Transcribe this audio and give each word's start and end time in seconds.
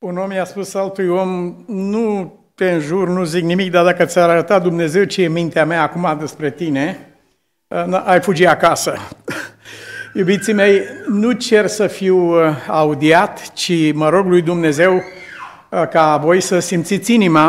Un 0.00 0.16
om 0.16 0.30
i-a 0.30 0.44
spus 0.44 0.74
altui 0.74 1.08
om, 1.08 1.54
nu 1.66 2.34
te 2.54 2.70
înjur, 2.70 3.08
nu 3.08 3.24
zic 3.24 3.44
nimic, 3.44 3.70
dar 3.70 3.84
dacă 3.84 4.04
ți-ar 4.04 4.28
arăta 4.28 4.58
Dumnezeu 4.58 5.04
ce 5.04 5.22
e 5.22 5.28
mintea 5.28 5.64
mea 5.64 5.82
acum 5.82 6.16
despre 6.20 6.50
tine, 6.50 7.08
ai 8.04 8.20
fugi 8.20 8.46
acasă. 8.46 8.96
Iubiții 10.14 10.52
mei, 10.52 10.82
nu 11.08 11.32
cer 11.32 11.66
să 11.66 11.86
fiu 11.86 12.16
uh, 12.16 12.54
audiat, 12.68 13.52
ci 13.52 13.92
mă 13.94 14.08
rog 14.08 14.26
lui 14.26 14.42
Dumnezeu 14.42 14.94
uh, 14.94 15.88
ca 15.88 16.16
voi 16.16 16.40
să 16.40 16.58
simțiți 16.58 17.14
inima. 17.14 17.48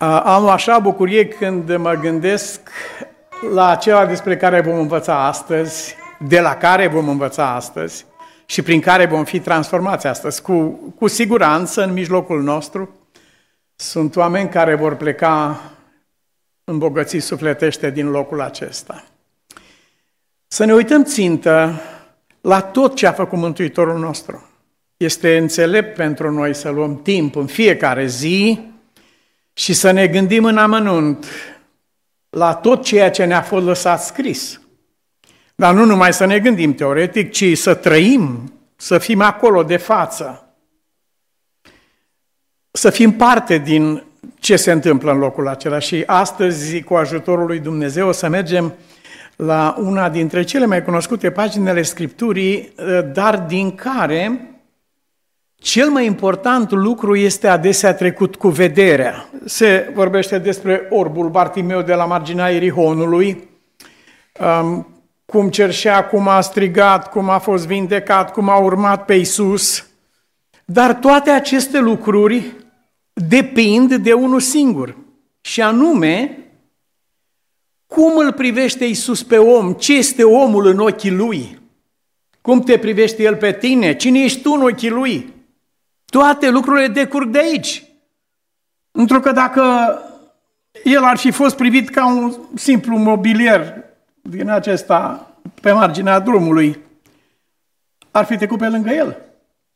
Uh, 0.00 0.20
am 0.24 0.48
așa 0.48 0.78
bucurie 0.78 1.28
când 1.28 1.76
mă 1.76 1.92
gândesc 1.92 2.60
la 3.54 3.74
ceea 3.74 4.06
despre 4.06 4.36
care 4.36 4.60
vom 4.60 4.78
învăța 4.78 5.26
astăzi, 5.26 5.96
de 6.18 6.40
la 6.40 6.54
care 6.54 6.86
vom 6.86 7.08
învăța 7.08 7.54
astăzi 7.54 8.06
și 8.46 8.62
prin 8.62 8.80
care 8.80 9.06
vom 9.06 9.24
fi 9.24 9.40
transformați 9.40 10.06
astăzi. 10.06 10.42
Cu, 10.42 10.68
cu 10.98 11.06
siguranță, 11.06 11.82
în 11.84 11.92
mijlocul 11.92 12.42
nostru, 12.42 12.98
sunt 13.76 14.16
oameni 14.16 14.48
care 14.48 14.74
vor 14.74 14.94
pleca 14.94 15.60
îmbogățiți 16.64 17.26
sufletește 17.26 17.90
din 17.90 18.10
locul 18.10 18.40
acesta. 18.40 19.04
Să 20.46 20.64
ne 20.64 20.74
uităm 20.74 21.04
țintă 21.04 21.80
la 22.40 22.60
tot 22.60 22.94
ce 22.94 23.06
a 23.06 23.12
făcut 23.12 23.38
Mântuitorul 23.38 23.98
nostru. 23.98 24.50
Este 24.96 25.36
înțelept 25.36 25.96
pentru 25.96 26.30
noi 26.30 26.54
să 26.54 26.70
luăm 26.70 27.02
timp 27.02 27.36
în 27.36 27.46
fiecare 27.46 28.06
zi 28.06 28.60
și 29.52 29.72
să 29.72 29.90
ne 29.90 30.06
gândim 30.06 30.44
în 30.44 30.58
amănunt 30.58 31.26
la 32.28 32.54
tot 32.54 32.84
ceea 32.84 33.10
ce 33.10 33.24
ne-a 33.24 33.42
fost 33.42 33.64
lăsat 33.64 34.02
scris. 34.02 34.60
Dar 35.58 35.74
nu 35.74 35.84
numai 35.84 36.12
să 36.12 36.24
ne 36.24 36.38
gândim 36.38 36.74
teoretic, 36.74 37.30
ci 37.30 37.58
să 37.58 37.74
trăim, 37.74 38.52
să 38.76 38.98
fim 38.98 39.20
acolo 39.20 39.62
de 39.62 39.76
față, 39.76 40.54
să 42.70 42.90
fim 42.90 43.12
parte 43.12 43.58
din 43.58 44.02
ce 44.38 44.56
se 44.56 44.72
întâmplă 44.72 45.12
în 45.12 45.18
locul 45.18 45.48
acela. 45.48 45.78
Și 45.78 46.02
astăzi, 46.06 46.82
cu 46.82 46.94
ajutorul 46.94 47.46
lui 47.46 47.58
Dumnezeu, 47.58 48.08
o 48.08 48.12
să 48.12 48.28
mergem 48.28 48.74
la 49.36 49.76
una 49.78 50.08
dintre 50.08 50.42
cele 50.42 50.66
mai 50.66 50.84
cunoscute 50.84 51.30
paginile 51.30 51.82
Scripturii, 51.82 52.72
dar 53.12 53.38
din 53.38 53.74
care 53.74 54.50
cel 55.54 55.88
mai 55.88 56.06
important 56.06 56.70
lucru 56.70 57.16
este 57.16 57.48
adesea 57.48 57.94
trecut 57.94 58.36
cu 58.36 58.48
vederea. 58.48 59.28
Se 59.44 59.90
vorbește 59.94 60.38
despre 60.38 60.86
orbul 60.90 61.28
Bartimeu 61.28 61.82
de 61.82 61.94
la 61.94 62.04
marginea 62.04 62.50
Irihonului, 62.50 63.48
um, 64.60 64.95
cum 65.26 65.50
cerșea, 65.50 66.06
cum 66.06 66.28
a 66.28 66.40
strigat, 66.40 67.10
cum 67.10 67.28
a 67.28 67.38
fost 67.38 67.66
vindecat, 67.66 68.32
cum 68.32 68.48
a 68.48 68.56
urmat 68.56 69.04
pe 69.04 69.14
Isus. 69.14 69.86
Dar 70.64 70.94
toate 70.94 71.30
aceste 71.30 71.78
lucruri 71.78 72.54
depind 73.12 73.94
de 73.94 74.12
unul 74.12 74.40
singur, 74.40 74.96
și 75.40 75.62
anume 75.62 76.38
cum 77.86 78.16
îl 78.16 78.32
privește 78.32 78.84
Isus 78.84 79.22
pe 79.22 79.38
om, 79.38 79.72
ce 79.72 79.96
este 79.96 80.24
omul 80.24 80.66
în 80.66 80.78
ochii 80.78 81.10
lui, 81.10 81.58
cum 82.40 82.60
te 82.60 82.78
privește 82.78 83.22
el 83.22 83.36
pe 83.36 83.52
tine, 83.52 83.96
cine 83.96 84.20
ești 84.20 84.42
tu 84.42 84.52
în 84.52 84.62
ochii 84.62 84.90
lui. 84.90 85.34
Toate 86.04 86.50
lucrurile 86.50 86.86
decurg 86.86 87.28
de 87.28 87.38
aici. 87.38 87.84
Într-o 88.90 89.20
că 89.20 89.32
dacă 89.32 89.62
el 90.84 91.04
ar 91.04 91.16
fi 91.16 91.30
fost 91.30 91.56
privit 91.56 91.88
ca 91.88 92.06
un 92.06 92.32
simplu 92.54 92.96
mobilier 92.96 93.84
din 94.28 94.50
acesta 94.50 95.30
pe 95.60 95.72
marginea 95.72 96.18
drumului, 96.18 96.78
ar 98.10 98.24
fi 98.24 98.36
trecut 98.36 98.58
pe 98.58 98.68
lângă 98.68 98.90
el. 98.90 99.16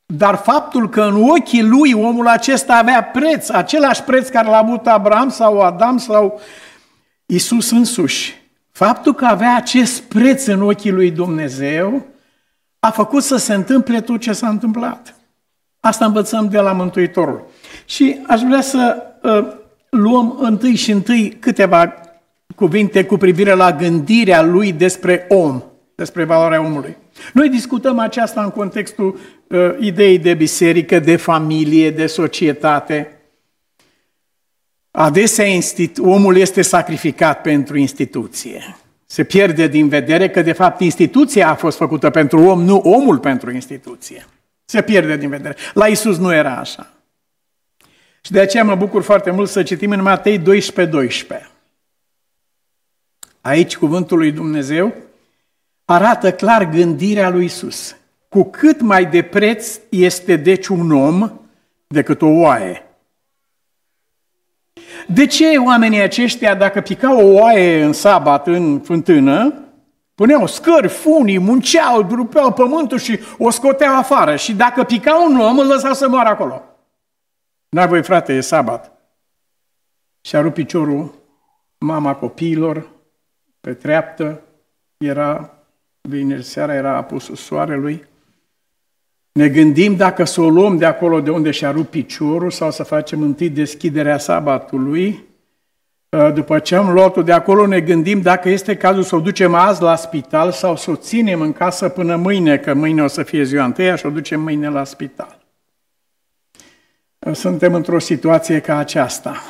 Dar 0.07 0.35
faptul 0.35 0.89
că 0.89 1.03
în 1.03 1.29
ochii 1.29 1.63
lui 1.63 1.93
omul 1.93 2.27
acesta 2.27 2.75
avea 2.75 3.05
preț, 3.05 3.49
același 3.49 4.03
preț 4.03 4.29
care 4.29 4.49
l-a 4.49 4.57
avut 4.57 4.87
Abraham 4.87 5.29
sau 5.29 5.61
Adam 5.61 5.99
sau 5.99 6.41
Isus 7.27 7.71
însuși, 7.71 8.35
faptul 8.71 9.15
că 9.15 9.25
avea 9.25 9.57
acest 9.57 10.03
preț 10.03 10.47
în 10.47 10.63
ochii 10.63 10.91
lui 10.91 11.11
Dumnezeu, 11.11 12.07
a 12.79 12.91
făcut 12.91 13.23
să 13.23 13.37
se 13.37 13.55
întâmple 13.55 14.01
tot 14.01 14.21
ce 14.21 14.33
s-a 14.33 14.49
întâmplat. 14.49 15.15
Asta 15.81 16.05
învățăm 16.05 16.49
de 16.49 16.59
la 16.59 16.73
Mântuitorul. 16.73 17.47
Și 17.85 18.19
aș 18.27 18.41
vrea 18.41 18.61
să 18.61 19.03
uh, 19.23 19.47
luăm 19.91 20.37
întâi 20.39 20.75
și 20.75 20.91
întâi 20.91 21.37
câteva 21.41 21.95
cuvinte 22.55 23.05
cu 23.05 23.17
privire 23.17 23.53
la 23.53 23.73
gândirea 23.73 24.43
lui 24.43 24.73
despre 24.73 25.27
om, 25.29 25.63
despre 25.95 26.25
valoarea 26.25 26.61
omului. 26.61 26.97
Noi 27.33 27.49
discutăm 27.49 27.99
aceasta 27.99 28.43
în 28.43 28.51
contextul 28.51 29.19
uh, 29.47 29.77
ideii 29.79 30.19
de 30.19 30.35
biserică, 30.35 30.99
de 30.99 31.17
familie, 31.17 31.91
de 31.91 32.07
societate. 32.07 33.15
Adesea 34.91 35.47
omul 35.99 36.37
este 36.37 36.63
sacrificat 36.63 37.41
pentru 37.41 37.79
instituție. 37.79 38.77
Se 39.07 39.25
pierde 39.25 39.67
din 39.67 39.89
vedere 39.89 40.29
că, 40.29 40.43
de 40.43 40.53
fapt, 40.53 40.81
instituția 40.81 41.49
a 41.49 41.55
fost 41.55 41.77
făcută 41.77 42.11
pentru 42.11 42.41
om, 42.41 42.63
nu 42.63 42.77
omul 42.77 43.19
pentru 43.19 43.51
instituție. 43.51 44.27
Se 44.65 44.83
pierde 44.83 45.17
din 45.17 45.29
vedere. 45.29 45.57
La 45.75 45.87
Isus 45.87 46.19
nu 46.19 46.35
era 46.35 46.57
așa. 46.57 46.91
Și 48.21 48.33
de 48.33 48.41
aceea 48.41 48.65
mă 48.65 48.75
bucur 48.75 49.03
foarte 49.03 49.31
mult 49.31 49.49
să 49.49 49.63
citim 49.63 49.91
în 49.91 50.03
Matei 50.03 50.39
12, 50.39 50.97
12. 50.97 51.50
Aici 53.41 53.77
cuvântul 53.77 54.19
lui 54.19 54.33
Dumnezeu 54.33 54.95
arată 55.85 56.33
clar 56.33 56.65
gândirea 56.65 57.31
lui 57.31 57.45
Isus. 57.45 57.97
Cu 58.29 58.45
cât 58.45 58.81
mai 58.81 59.07
de 59.07 59.23
preț 59.23 59.79
este 59.89 60.37
deci 60.37 60.67
un 60.67 60.93
om 60.93 61.31
decât 61.87 62.23
o 62.23 62.29
oaie. 62.29 62.85
De 65.07 65.27
ce 65.27 65.57
oamenii 65.57 66.01
aceștia, 66.01 66.55
dacă 66.55 66.81
picau 66.81 67.27
o 67.27 67.33
oaie 67.33 67.83
în 67.83 67.93
sabat, 67.93 68.47
în 68.47 68.81
fântână, 68.81 69.55
puneau 70.15 70.47
scări, 70.47 70.89
funii, 70.89 71.39
munceau, 71.39 72.03
drupeau 72.03 72.53
pământul 72.53 72.99
și 72.99 73.21
o 73.39 73.51
scoteau 73.51 73.97
afară. 73.97 74.37
Și 74.37 74.55
dacă 74.55 74.85
pica 74.85 75.23
un 75.23 75.41
om, 75.41 75.59
îl 75.59 75.67
lăsau 75.67 75.93
să 75.93 76.09
moară 76.09 76.29
acolo. 76.29 76.63
N-ai 77.69 77.89
voi, 77.89 78.03
frate, 78.03 78.33
e 78.33 78.41
sabat. 78.41 78.93
Și-a 80.21 80.41
rupt 80.41 80.55
piciorul 80.55 81.15
mama 81.79 82.15
copiilor 82.15 82.89
pe 83.61 83.73
treaptă, 83.73 84.41
era 84.97 85.55
vineri 86.01 86.43
seara, 86.43 86.75
era 86.75 86.97
apusul 86.97 87.35
soarelui. 87.35 88.09
Ne 89.33 89.49
gândim 89.49 89.97
dacă 89.97 90.25
să 90.25 90.41
o 90.41 90.49
luăm 90.49 90.77
de 90.77 90.85
acolo 90.85 91.21
de 91.21 91.31
unde 91.31 91.51
și-a 91.51 91.71
rupt 91.71 91.91
piciorul 91.91 92.51
sau 92.51 92.71
să 92.71 92.83
facem 92.83 93.23
întâi 93.23 93.49
deschiderea 93.49 94.19
sabatului. 94.19 95.25
Uh, 96.09 96.33
după 96.33 96.59
ce 96.59 96.75
am 96.75 96.93
luat-o 96.93 97.23
de 97.23 97.33
acolo, 97.33 97.67
ne 97.67 97.81
gândim 97.81 98.21
dacă 98.21 98.49
este 98.49 98.77
cazul 98.77 99.03
să 99.03 99.17
o 99.17 99.21
ducem 99.21 99.55
azi 99.55 99.83
la 99.83 99.97
spital 99.97 100.53
sau 100.53 100.77
să 100.77 100.91
o 100.91 100.97
ținem 100.97 101.41
în 101.41 101.53
casă 101.53 101.89
până 101.89 102.17
mâine, 102.17 102.59
că 102.59 102.75
mâine 102.75 103.03
o 103.03 103.07
să 103.07 103.23
fie 103.23 103.43
ziua 103.43 103.65
întâia 103.65 103.97
și 103.97 104.07
o 104.07 104.11
ducem 104.11 104.41
mâine 104.41 104.69
la 104.69 104.85
spital. 104.85 105.39
Uh, 107.19 107.35
suntem 107.35 107.75
într-o 107.75 107.99
situație 107.99 108.61
ca 108.61 108.77
aceasta. 108.77 109.43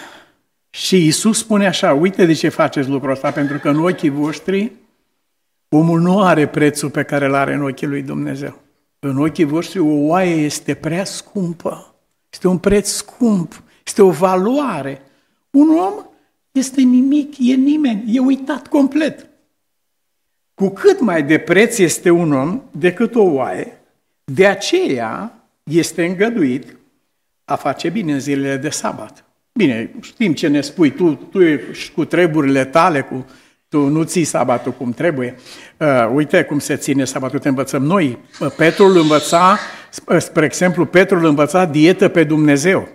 Și 0.70 1.06
Isus 1.06 1.38
spune 1.38 1.66
așa, 1.66 1.92
uite 1.92 2.26
de 2.26 2.32
ce 2.32 2.48
faceți 2.48 2.88
lucrul 2.88 3.10
ăsta, 3.10 3.30
pentru 3.30 3.58
că 3.58 3.68
în 3.68 3.78
ochii 3.78 4.08
voștri 4.08 4.72
omul 5.68 6.00
nu 6.00 6.22
are 6.22 6.48
prețul 6.48 6.90
pe 6.90 7.02
care 7.02 7.26
îl 7.26 7.34
are 7.34 7.54
în 7.54 7.62
ochii 7.62 7.86
lui 7.86 8.02
Dumnezeu. 8.02 8.60
În 8.98 9.18
ochii 9.18 9.44
voștri 9.44 9.78
o 9.78 10.06
oaie 10.06 10.34
este 10.34 10.74
prea 10.74 11.04
scumpă. 11.04 11.94
Este 12.32 12.48
un 12.48 12.58
preț 12.58 12.88
scump. 12.88 13.62
Este 13.86 14.02
o 14.02 14.10
valoare. 14.10 15.02
Un 15.50 15.68
om 15.68 15.94
este 16.52 16.80
nimic, 16.80 17.34
e 17.38 17.54
nimeni, 17.54 18.16
e 18.16 18.20
uitat 18.20 18.66
complet. 18.66 19.26
Cu 20.54 20.68
cât 20.68 21.00
mai 21.00 21.22
de 21.22 21.38
preț 21.38 21.78
este 21.78 22.10
un 22.10 22.32
om 22.32 22.62
decât 22.70 23.14
o 23.14 23.22
oaie, 23.22 23.80
de 24.24 24.46
aceea 24.46 25.44
este 25.62 26.04
îngăduit 26.04 26.76
a 27.44 27.56
face 27.56 27.88
bine 27.88 28.12
în 28.12 28.20
zilele 28.20 28.56
de 28.56 28.68
sabat. 28.68 29.24
Bine, 29.52 29.90
știm 30.00 30.34
ce 30.34 30.48
ne 30.48 30.60
spui 30.60 30.90
tu, 30.90 31.14
tu 31.14 31.42
ești 31.42 31.92
cu 31.92 32.04
treburile 32.04 32.64
tale, 32.64 33.00
cu 33.00 33.26
tu 33.68 33.88
nu 33.88 34.02
ții 34.02 34.24
sabatul 34.24 34.72
cum 34.72 34.92
trebuie. 34.92 35.34
Uh, 35.76 36.10
uite 36.14 36.42
cum 36.42 36.58
se 36.58 36.76
ține 36.76 37.04
sabatul, 37.04 37.38
te 37.38 37.48
învățăm 37.48 37.82
noi. 37.82 38.18
Uh, 38.40 38.50
Petru 38.56 38.84
îl 38.84 38.96
învăța, 38.96 39.58
uh, 40.06 40.18
spre 40.18 40.44
exemplu, 40.44 40.84
Petru 40.84 41.18
îl 41.18 41.24
învăța 41.24 41.64
dietă 41.64 42.08
pe 42.08 42.24
Dumnezeu. 42.24 42.88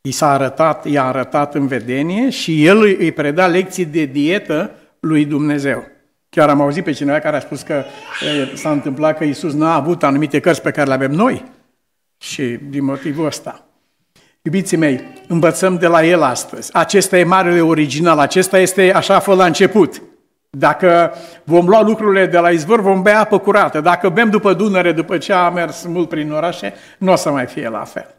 I 0.00 0.10
s-a 0.10 0.30
arătat, 0.30 0.86
i-a 0.86 1.04
arătat 1.04 1.54
în 1.54 1.66
vedenie 1.66 2.30
și 2.30 2.66
el 2.66 2.80
îi, 2.82 2.96
îi 2.96 3.12
preda 3.12 3.46
lecții 3.46 3.84
de 3.84 4.04
dietă 4.04 4.70
lui 5.00 5.24
Dumnezeu. 5.24 5.84
Chiar 6.28 6.48
am 6.48 6.60
auzit 6.60 6.84
pe 6.84 6.92
cineva 6.92 7.18
care 7.18 7.36
a 7.36 7.40
spus 7.40 7.62
că 7.62 7.84
e, 8.52 8.56
s-a 8.56 8.70
întâmplat 8.70 9.18
că 9.18 9.24
Isus 9.24 9.52
n-a 9.52 9.74
avut 9.74 10.02
anumite 10.02 10.40
cărți 10.40 10.62
pe 10.62 10.70
care 10.70 10.88
le 10.88 10.94
avem 10.94 11.10
noi. 11.10 11.44
Și 12.18 12.58
din 12.68 12.84
motivul 12.84 13.26
ăsta. 13.26 13.69
Iubiții 14.42 14.76
mei, 14.76 15.00
învățăm 15.28 15.78
de 15.78 15.86
la 15.86 16.04
el 16.04 16.22
astăzi. 16.22 16.74
Acesta 16.74 17.18
e 17.18 17.24
marele 17.24 17.60
original, 17.60 18.18
acesta 18.18 18.58
este 18.58 18.92
așa 18.92 19.14
a 19.14 19.20
fost 19.20 19.38
la 19.38 19.44
început. 19.44 20.02
Dacă 20.50 21.12
vom 21.44 21.68
lua 21.68 21.82
lucrurile 21.82 22.26
de 22.26 22.38
la 22.38 22.50
izvor, 22.50 22.80
vom 22.80 23.02
bea 23.02 23.20
apă 23.20 23.38
curată. 23.38 23.80
Dacă 23.80 24.08
bem 24.08 24.30
după 24.30 24.52
Dunăre, 24.52 24.92
după 24.92 25.18
ce 25.18 25.32
a 25.32 25.50
mers 25.50 25.84
mult 25.84 26.08
prin 26.08 26.32
orașe, 26.32 26.74
nu 26.98 27.12
o 27.12 27.16
să 27.16 27.30
mai 27.30 27.46
fie 27.46 27.68
la 27.68 27.84
fel. 27.84 28.14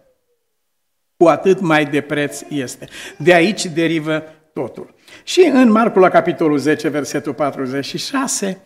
Cu 1.17 1.27
atât 1.27 1.59
mai 1.59 1.85
de 1.85 2.01
preț 2.01 2.41
este. 2.49 2.87
De 3.17 3.33
aici 3.33 3.65
derivă 3.65 4.23
totul. 4.53 4.93
Și 5.23 5.49
în 5.53 5.71
Marcul, 5.71 6.01
la 6.01 6.09
capitolul 6.09 6.57
10, 6.57 6.87
versetul 6.87 7.33
46, 7.33 8.61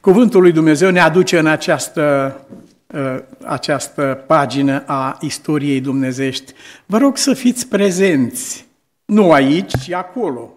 cuvântul 0.00 0.40
lui 0.40 0.52
Dumnezeu 0.52 0.90
ne 0.90 1.00
aduce 1.00 1.38
în 1.38 1.46
această, 1.46 2.34
uh, 2.50 2.60
această 3.44 4.24
pagină 4.26 4.82
a 4.86 5.18
istoriei 5.20 5.80
dumnezești. 5.80 6.52
Vă 6.86 6.98
rog 6.98 7.16
să 7.16 7.34
fiți 7.34 7.68
prezenți, 7.68 8.66
nu 9.04 9.32
aici, 9.32 9.72
ci 9.82 9.92
acolo, 9.92 10.52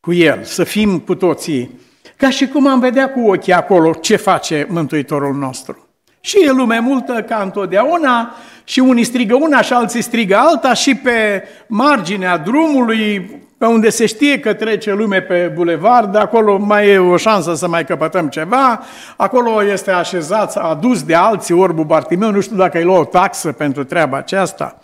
cu 0.00 0.12
El, 0.12 0.44
să 0.44 0.64
fim 0.64 0.98
cu 0.98 1.14
toții, 1.14 1.80
ca 2.16 2.30
și 2.30 2.46
cum 2.46 2.66
am 2.66 2.80
vedea 2.80 3.12
cu 3.12 3.20
ochii 3.20 3.52
acolo 3.52 3.92
ce 3.92 4.16
face 4.16 4.66
Mântuitorul 4.68 5.34
nostru. 5.34 5.88
Și 6.24 6.44
e 6.46 6.50
lume 6.50 6.78
multă 6.78 7.22
ca 7.28 7.40
întotdeauna 7.42 8.34
și 8.64 8.80
unii 8.80 9.04
strigă 9.04 9.34
una 9.34 9.60
și 9.60 9.72
alții 9.72 10.02
strigă 10.02 10.36
alta 10.36 10.72
și 10.72 10.94
pe 10.94 11.42
marginea 11.66 12.36
drumului, 12.36 13.20
pe 13.58 13.66
unde 13.66 13.90
se 13.90 14.06
știe 14.06 14.40
că 14.40 14.52
trece 14.52 14.92
lume 14.92 15.20
pe 15.20 15.52
bulevard, 15.54 16.16
acolo 16.16 16.58
mai 16.58 16.88
e 16.88 16.98
o 16.98 17.16
șansă 17.16 17.54
să 17.54 17.68
mai 17.68 17.84
căpătăm 17.84 18.28
ceva, 18.28 18.82
acolo 19.16 19.64
este 19.64 19.90
așezat, 19.90 20.56
adus 20.56 21.02
de 21.02 21.14
alții 21.14 21.54
orbul 21.54 21.84
Bartimeu, 21.84 22.30
nu 22.30 22.40
știu 22.40 22.56
dacă 22.56 22.78
îi 22.78 22.84
lua 22.84 22.98
o 22.98 23.04
taxă 23.04 23.52
pentru 23.52 23.84
treaba 23.84 24.16
aceasta. 24.16 24.78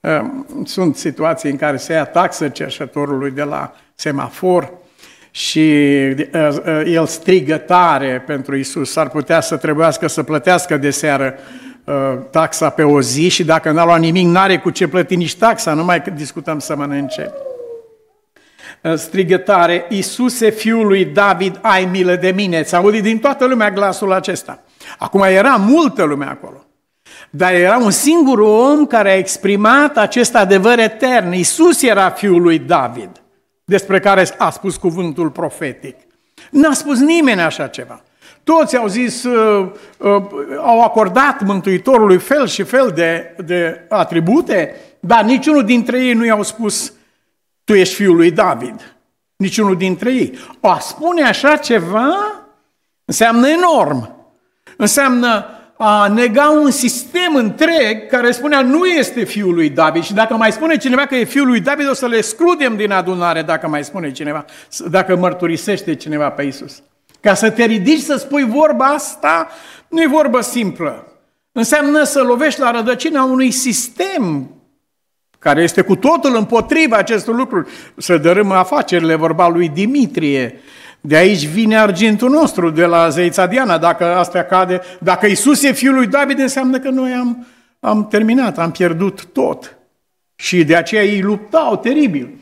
Ehm, 0.00 0.46
sunt 0.64 0.96
situații 0.96 1.50
în 1.50 1.56
care 1.56 1.76
se 1.76 1.92
ia 1.92 2.04
taxă 2.04 2.48
cerșătorului 2.48 3.30
de 3.30 3.42
la 3.42 3.72
semafor 3.94 4.72
și 5.36 5.70
el 6.84 7.06
strigă 7.06 7.56
tare 7.56 8.22
pentru 8.26 8.56
Isus. 8.56 8.90
S-ar 8.90 9.08
putea 9.08 9.40
să 9.40 9.56
trebuiască 9.56 10.08
să 10.08 10.22
plătească 10.22 10.76
de 10.76 10.90
seară 10.90 11.38
taxa 12.30 12.70
pe 12.70 12.82
o 12.82 13.00
zi 13.00 13.28
și 13.28 13.44
dacă 13.44 13.70
n-a 13.70 13.84
luat 13.84 13.98
nimic, 13.98 14.26
n-are 14.26 14.58
cu 14.58 14.70
ce 14.70 14.88
plăti 14.88 15.16
nici 15.16 15.36
taxa, 15.36 15.74
nu 15.74 15.84
mai 15.84 16.02
discutăm 16.14 16.58
să 16.58 16.76
mănânce. 16.76 17.32
Strigă 18.94 19.36
tare, 19.36 19.86
Iisuse, 19.88 20.50
fiul 20.50 20.86
lui 20.86 21.04
David, 21.04 21.58
ai 21.62 21.84
milă 21.84 22.14
de 22.14 22.30
mine. 22.30 22.62
Ți 22.62 22.74
auzit 22.74 23.02
din 23.02 23.18
toată 23.18 23.44
lumea 23.44 23.70
glasul 23.70 24.12
acesta. 24.12 24.62
Acum 24.98 25.22
era 25.22 25.56
multă 25.56 26.04
lume 26.04 26.24
acolo. 26.24 26.64
Dar 27.30 27.52
era 27.52 27.76
un 27.76 27.90
singur 27.90 28.38
om 28.38 28.86
care 28.86 29.10
a 29.10 29.16
exprimat 29.16 29.96
acest 29.96 30.34
adevăr 30.34 30.78
etern. 30.78 31.32
Iisus 31.32 31.82
era 31.82 32.10
fiul 32.10 32.42
lui 32.42 32.58
David 32.58 33.10
despre 33.68 34.00
care 34.00 34.28
a 34.38 34.50
spus 34.50 34.76
cuvântul 34.76 35.30
profetic. 35.30 35.96
N-a 36.50 36.72
spus 36.72 36.98
nimeni 36.98 37.40
așa 37.40 37.66
ceva. 37.66 38.02
Toți 38.44 38.76
au 38.76 38.86
zis, 38.86 39.24
uh, 39.24 39.70
uh, 39.98 40.22
au 40.58 40.80
acordat 40.82 41.42
Mântuitorului 41.42 42.18
fel 42.18 42.46
și 42.46 42.62
fel 42.62 42.92
de, 42.94 43.36
de 43.44 43.86
atribute, 43.88 44.74
dar 45.00 45.24
niciunul 45.24 45.64
dintre 45.64 46.04
ei 46.04 46.12
nu 46.12 46.24
i-au 46.24 46.42
spus, 46.42 46.92
tu 47.64 47.74
ești 47.74 47.94
fiul 47.94 48.16
lui 48.16 48.30
David. 48.30 48.96
Niciunul 49.36 49.76
dintre 49.76 50.12
ei. 50.12 50.38
O 50.60 50.76
spune 50.78 51.22
așa 51.22 51.56
ceva 51.56 52.14
înseamnă 53.04 53.48
enorm. 53.48 54.26
Înseamnă 54.76 55.46
a 55.78 56.08
nega 56.08 56.48
un 56.48 56.70
sistem 56.70 57.34
întreg 57.34 58.06
care 58.06 58.30
spunea 58.30 58.62
nu 58.62 58.86
este 58.86 59.24
fiul 59.24 59.54
lui 59.54 59.70
David 59.70 60.02
și 60.02 60.14
dacă 60.14 60.36
mai 60.36 60.52
spune 60.52 60.76
cineva 60.76 61.06
că 61.06 61.14
e 61.14 61.24
fiul 61.24 61.46
lui 61.46 61.60
David, 61.60 61.88
o 61.90 61.94
să 61.94 62.06
le 62.06 62.16
excludem 62.16 62.76
din 62.76 62.92
adunare 62.92 63.42
dacă 63.42 63.68
mai 63.68 63.84
spune 63.84 64.12
cineva, 64.12 64.44
dacă 64.90 65.16
mărturisește 65.16 65.94
cineva 65.94 66.30
pe 66.30 66.42
Isus. 66.42 66.82
Ca 67.20 67.34
să 67.34 67.50
te 67.50 67.64
ridici 67.64 68.02
să 68.02 68.16
spui 68.16 68.44
vorba 68.44 68.84
asta, 68.84 69.48
nu 69.88 70.02
e 70.02 70.06
vorba 70.06 70.40
simplă. 70.40 71.06
Înseamnă 71.52 72.02
să 72.02 72.22
lovești 72.22 72.60
la 72.60 72.70
rădăcina 72.70 73.24
unui 73.24 73.50
sistem 73.50 74.50
care 75.38 75.62
este 75.62 75.80
cu 75.80 75.96
totul 75.96 76.36
împotriva 76.36 76.96
acestor 76.96 77.34
lucruri. 77.34 77.68
Să 77.96 78.16
dărâmă 78.16 78.54
afacerile, 78.54 79.14
vorba 79.14 79.48
lui 79.48 79.68
Dimitrie, 79.68 80.60
de 81.00 81.16
aici 81.16 81.46
vine 81.46 81.76
argintul 81.76 82.30
nostru, 82.30 82.70
de 82.70 82.84
la 82.84 83.08
zeița 83.08 83.46
Diana. 83.46 83.78
Dacă 83.78 84.04
asta 84.04 84.42
cade, 84.42 84.80
dacă 85.00 85.26
Isus 85.26 85.62
e 85.62 85.72
fiul 85.72 85.94
lui 85.94 86.06
David, 86.06 86.38
înseamnă 86.38 86.78
că 86.78 86.88
noi 86.88 87.12
am, 87.12 87.46
am 87.80 88.08
terminat, 88.08 88.58
am 88.58 88.70
pierdut 88.70 89.24
tot. 89.24 89.76
Și 90.34 90.64
de 90.64 90.76
aceea 90.76 91.04
ei 91.04 91.20
luptau 91.20 91.76
teribil. 91.76 92.38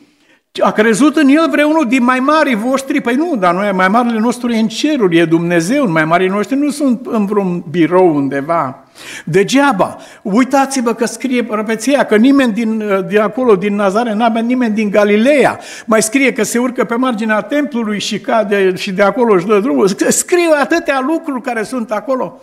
A 0.59 0.71
crezut 0.71 1.15
în 1.15 1.27
el 1.27 1.49
vreunul 1.49 1.85
din 1.87 2.03
mai 2.03 2.19
mari 2.19 2.55
voștri? 2.55 3.01
Păi 3.01 3.15
nu, 3.15 3.35
dar 3.35 3.53
noi 3.53 3.71
mai 3.71 3.87
marile 3.87 4.19
nostru 4.19 4.49
e 4.49 4.59
în 4.59 4.67
ceruri, 4.67 5.17
e 5.17 5.25
Dumnezeu, 5.25 5.91
mai 5.91 6.05
marii 6.05 6.27
noștri 6.27 6.57
nu 6.57 6.69
sunt 6.69 7.05
în 7.05 7.25
vreun 7.25 7.63
birou 7.69 8.15
undeva. 8.15 8.83
Degeaba. 9.25 9.97
Uitați-vă 10.21 10.93
că 10.93 11.05
scrie 11.05 11.43
profeția 11.43 12.05
că 12.05 12.15
nimeni 12.15 12.53
din, 12.53 12.83
de 13.09 13.19
acolo, 13.19 13.55
din 13.55 13.75
Nazare, 13.75 14.13
n-a 14.13 14.27
nimeni 14.27 14.73
din 14.73 14.89
Galileea. 14.89 15.59
Mai 15.85 16.01
scrie 16.01 16.33
că 16.33 16.43
se 16.43 16.57
urcă 16.57 16.83
pe 16.83 16.95
marginea 16.95 17.41
templului 17.41 17.99
și 17.99 18.19
cade 18.19 18.75
și 18.75 18.91
de 18.91 19.01
acolo 19.01 19.33
își 19.33 19.45
dă 19.45 19.59
drumul. 19.59 19.87
Scrie 20.07 20.47
atâtea 20.61 21.03
lucruri 21.07 21.41
care 21.41 21.63
sunt 21.63 21.91
acolo. 21.91 22.41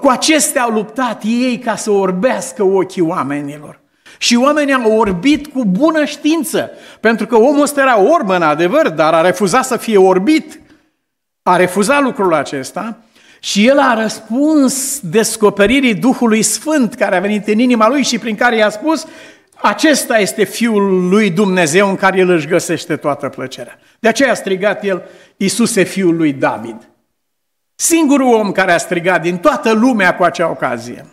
Cu 0.00 0.08
acestea 0.08 0.62
au 0.62 0.70
luptat 0.70 1.22
ei 1.24 1.58
ca 1.58 1.76
să 1.76 1.90
orbească 1.90 2.62
ochii 2.62 3.02
oamenilor. 3.02 3.80
Și 4.18 4.36
oamenii 4.36 4.74
au 4.74 4.96
orbit 4.96 5.46
cu 5.46 5.64
bună 5.64 6.04
știință, 6.04 6.70
pentru 7.00 7.26
că 7.26 7.36
omul 7.36 7.62
ăsta 7.62 7.80
era 7.80 8.00
orb 8.00 8.28
în 8.28 8.42
adevăr, 8.42 8.88
dar 8.88 9.14
a 9.14 9.20
refuzat 9.20 9.64
să 9.64 9.76
fie 9.76 9.96
orbit. 9.96 10.60
A 11.42 11.56
refuzat 11.56 12.02
lucrul 12.02 12.34
acesta 12.34 12.98
și 13.40 13.66
el 13.66 13.78
a 13.78 14.00
răspuns 14.02 15.00
descoperirii 15.00 15.94
Duhului 15.94 16.42
Sfânt 16.42 16.94
care 16.94 17.16
a 17.16 17.20
venit 17.20 17.46
în 17.46 17.58
inima 17.58 17.88
lui 17.88 18.02
și 18.02 18.18
prin 18.18 18.36
care 18.36 18.56
i-a 18.56 18.70
spus 18.70 19.06
acesta 19.60 20.18
este 20.18 20.44
Fiul 20.44 21.08
lui 21.08 21.30
Dumnezeu 21.30 21.88
în 21.88 21.96
care 21.96 22.18
el 22.18 22.30
își 22.30 22.46
găsește 22.46 22.96
toată 22.96 23.28
plăcerea. 23.28 23.78
De 23.98 24.08
aceea 24.08 24.30
a 24.30 24.34
strigat 24.34 24.84
el, 24.84 25.02
Iisuse, 25.36 25.82
Fiul 25.82 26.16
lui 26.16 26.32
David. 26.32 26.88
Singurul 27.74 28.34
om 28.34 28.52
care 28.52 28.72
a 28.72 28.78
strigat 28.78 29.22
din 29.22 29.38
toată 29.38 29.72
lumea 29.72 30.16
cu 30.16 30.22
acea 30.22 30.48
ocazie. 30.48 31.06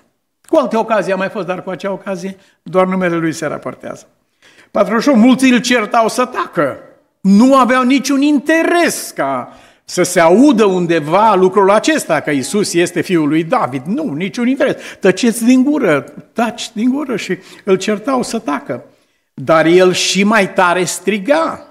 Cu 0.48 0.58
alte 0.58 0.78
ocazii 0.78 1.14
a 1.14 1.16
mai 1.16 1.30
fost, 1.30 1.46
dar 1.46 1.64
cu 1.64 1.70
acea 1.70 1.92
ocazie 1.92 2.38
doar 2.64 2.86
numele 2.86 3.16
lui 3.16 3.34
se 3.34 3.46
raportează. 3.46 4.08
48. 4.72 5.18
Mulți 5.18 5.52
îl 5.52 5.62
certau 5.62 6.08
să 6.08 6.26
tacă. 6.26 6.80
Nu 7.22 7.58
aveau 7.58 7.84
niciun 7.84 8.22
interes 8.22 9.12
ca 9.16 9.54
să 9.86 10.04
se 10.04 10.20
audă 10.20 10.66
undeva 10.66 11.36
lucrul 11.36 11.72
acesta, 11.72 12.20
că 12.20 12.32
Isus 12.32 12.74
este 12.74 13.02
fiul 13.02 13.28
lui 13.28 13.44
David. 13.44 13.86
Nu, 13.86 14.14
niciun 14.14 14.48
interes. 14.48 14.76
Tăceți 15.00 15.44
din 15.44 15.64
gură, 15.64 16.14
taci 16.34 16.72
din 16.74 16.90
gură 16.90 17.16
și 17.16 17.38
îl 17.64 17.78
certau 17.78 18.22
să 18.22 18.40
tacă. 18.40 18.84
Dar 19.34 19.66
el 19.66 19.94
și 19.94 20.24
mai 20.24 20.54
tare 20.54 20.84
striga. 20.84 21.68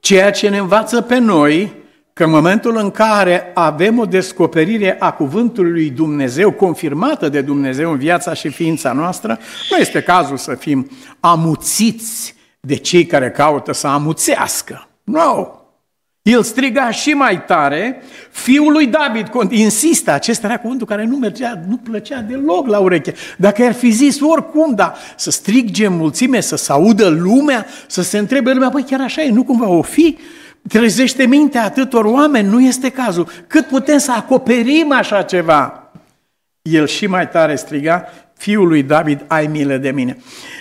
Ceea 0.00 0.30
ce 0.30 0.48
ne 0.48 0.58
învață 0.58 1.00
pe 1.00 1.18
noi 1.18 1.72
că 2.14 2.24
în 2.24 2.30
momentul 2.30 2.76
în 2.76 2.90
care 2.90 3.50
avem 3.54 3.98
o 3.98 4.04
descoperire 4.04 4.96
a 4.98 5.12
cuvântului 5.12 5.70
lui 5.70 5.90
Dumnezeu, 5.90 6.52
confirmată 6.52 7.28
de 7.28 7.40
Dumnezeu 7.40 7.90
în 7.90 7.98
viața 7.98 8.34
și 8.34 8.48
ființa 8.48 8.92
noastră, 8.92 9.38
nu 9.70 9.76
este 9.76 10.02
cazul 10.02 10.36
să 10.36 10.54
fim 10.54 10.90
amuțiți 11.20 12.34
de 12.60 12.74
cei 12.74 13.06
care 13.06 13.30
caută 13.30 13.72
să 13.72 13.86
amuțească. 13.86 14.88
Nu! 15.04 15.12
No. 15.12 15.62
El 16.22 16.42
striga 16.42 16.90
și 16.90 17.10
mai 17.10 17.44
tare, 17.44 18.02
fiul 18.30 18.72
lui 18.72 18.86
David, 18.86 19.30
insistă, 19.50 20.10
acesta 20.10 20.46
era 20.46 20.58
cuvântul 20.58 20.86
care 20.86 21.04
nu 21.04 21.16
mergea, 21.16 21.62
nu 21.68 21.76
plăcea 21.76 22.20
deloc 22.20 22.66
la 22.66 22.78
ureche. 22.78 23.14
Dacă 23.36 23.64
ar 23.64 23.72
fi 23.72 23.90
zis 23.90 24.20
oricum, 24.20 24.74
da, 24.74 24.94
să 25.16 25.30
strigge 25.30 25.88
mulțime, 25.88 26.40
să 26.40 26.56
se 26.56 26.72
audă 26.72 27.08
lumea, 27.08 27.66
să 27.86 28.02
se 28.02 28.18
întrebe 28.18 28.52
lumea, 28.52 28.68
păi 28.68 28.82
chiar 28.82 29.00
așa 29.00 29.22
e, 29.22 29.30
nu 29.30 29.44
cumva 29.44 29.68
o 29.68 29.82
fi? 29.82 30.18
Trezește 30.68 31.26
mintea 31.26 31.64
atâtor 31.64 32.04
oameni, 32.04 32.48
nu 32.48 32.60
este 32.60 32.90
cazul. 32.90 33.28
Cât 33.46 33.66
putem 33.66 33.98
să 33.98 34.12
acoperim 34.12 34.92
așa 34.92 35.22
ceva? 35.22 35.90
El 36.62 36.86
și 36.86 37.06
mai 37.06 37.28
tare 37.28 37.54
striga, 37.54 38.04
fiul 38.36 38.68
lui 38.68 38.82
David, 38.82 39.24
ai 39.26 39.46
milă 39.46 39.76
de 39.76 39.90
mine. 39.90 40.16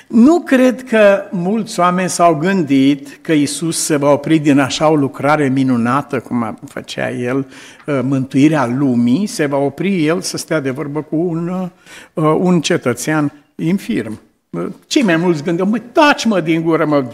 Nu 0.08 0.42
cred 0.42 0.84
că 0.84 1.24
mulți 1.32 1.80
oameni 1.80 2.10
s-au 2.10 2.36
gândit 2.36 3.20
că 3.22 3.32
Isus 3.32 3.84
se 3.84 3.96
va 3.96 4.12
opri 4.12 4.38
din 4.38 4.60
așa 4.60 4.90
o 4.90 4.96
lucrare 4.96 5.48
minunată, 5.48 6.20
cum 6.20 6.58
făcea 6.68 7.12
el, 7.12 7.38
uh, 7.86 8.00
mântuirea 8.04 8.66
lumii, 8.66 9.26
se 9.26 9.46
va 9.46 9.58
opri 9.58 10.06
el 10.06 10.22
să 10.22 10.38
stea 10.38 10.60
de 10.60 10.70
vorbă 10.70 11.02
cu 11.02 11.16
un, 11.16 11.70
uh, 12.14 12.36
un 12.38 12.62
cetățean 12.62 13.32
infirm. 13.56 14.20
Uh, 14.50 14.66
cei 14.88 15.04
mai 15.04 15.16
mulți 15.16 15.44
gândesc, 15.44 15.70
mă, 15.70 15.80
taci 15.92 16.26
mă 16.26 16.40
din 16.40 16.62
gură, 16.62 16.86
mă. 16.86 17.06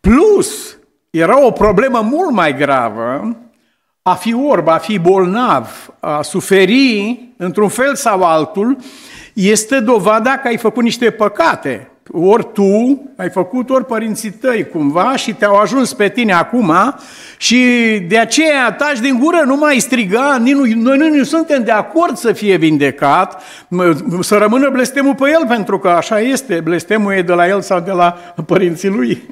Plus, 0.00 0.77
era 1.10 1.46
o 1.46 1.50
problemă 1.50 2.00
mult 2.00 2.30
mai 2.30 2.56
gravă 2.56 3.36
a 4.02 4.14
fi 4.14 4.34
orb, 4.34 4.68
a 4.68 4.78
fi 4.78 4.98
bolnav, 4.98 5.90
a 6.00 6.22
suferi 6.22 7.18
într-un 7.36 7.68
fel 7.68 7.94
sau 7.94 8.22
altul, 8.22 8.76
este 9.32 9.80
dovada 9.80 10.30
că 10.30 10.48
ai 10.48 10.56
făcut 10.56 10.82
niște 10.82 11.10
păcate. 11.10 11.90
ori 12.12 12.52
tu 12.52 13.02
ai 13.16 13.30
făcut, 13.30 13.70
ori 13.70 13.84
părinții 13.84 14.30
tăi 14.30 14.68
cumva 14.68 15.16
și 15.16 15.34
te-au 15.34 15.54
ajuns 15.54 15.94
pe 15.94 16.08
tine 16.08 16.32
acum 16.32 16.72
și 17.36 17.58
de 18.08 18.18
aceea 18.18 18.72
taci 18.72 19.00
din 19.00 19.18
gură, 19.18 19.42
nu 19.44 19.56
mai 19.56 19.78
striga, 19.78 20.36
noi 20.40 20.72
nu, 20.72 21.08
nu 21.08 21.22
suntem 21.22 21.64
de 21.64 21.70
acord 21.70 22.16
să 22.16 22.32
fie 22.32 22.56
vindecat, 22.56 23.42
să 24.20 24.36
rămână 24.36 24.70
blestemul 24.70 25.14
pe 25.14 25.30
el, 25.30 25.46
pentru 25.48 25.78
că 25.78 25.88
așa 25.88 26.20
este, 26.20 26.60
blestemul 26.60 27.12
e 27.12 27.22
de 27.22 27.32
la 27.32 27.48
el 27.48 27.60
sau 27.60 27.80
de 27.80 27.92
la 27.92 28.10
părinții 28.46 28.88
lui. 28.88 29.22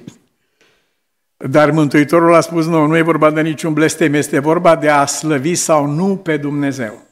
Dar 1.36 1.70
Mântuitorul 1.70 2.34
a 2.34 2.40
spus, 2.40 2.66
nu, 2.66 2.86
nu 2.86 2.96
e 2.96 3.02
vorba 3.02 3.30
de 3.30 3.40
niciun 3.40 3.72
blestem, 3.72 4.14
este 4.14 4.38
vorba 4.38 4.76
de 4.76 4.88
a 4.88 5.06
slăvi 5.06 5.54
sau 5.54 5.86
nu 5.86 6.16
pe 6.16 6.36
Dumnezeu. 6.36 7.04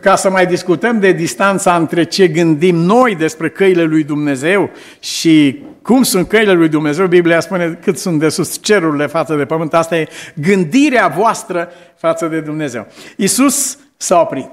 Ca 0.00 0.16
să 0.16 0.30
mai 0.30 0.46
discutăm 0.46 1.00
de 1.00 1.12
distanța 1.12 1.76
între 1.76 2.04
ce 2.04 2.28
gândim 2.28 2.76
noi 2.76 3.16
despre 3.16 3.50
căile 3.50 3.82
lui 3.82 4.04
Dumnezeu 4.04 4.70
și 5.00 5.62
cum 5.82 6.02
sunt 6.02 6.28
căile 6.28 6.52
lui 6.52 6.68
Dumnezeu, 6.68 7.06
Biblia 7.06 7.40
spune 7.40 7.78
cât 7.82 7.98
sunt 7.98 8.18
de 8.18 8.28
sus 8.28 8.58
cerurile 8.62 9.06
față 9.06 9.36
de 9.36 9.44
pământ. 9.44 9.74
Asta 9.74 9.96
e 9.96 10.08
gândirea 10.34 11.08
voastră 11.08 11.68
față 11.96 12.26
de 12.26 12.40
Dumnezeu. 12.40 12.86
Isus 13.16 13.78
s-a 13.96 14.20
oprit. 14.20 14.50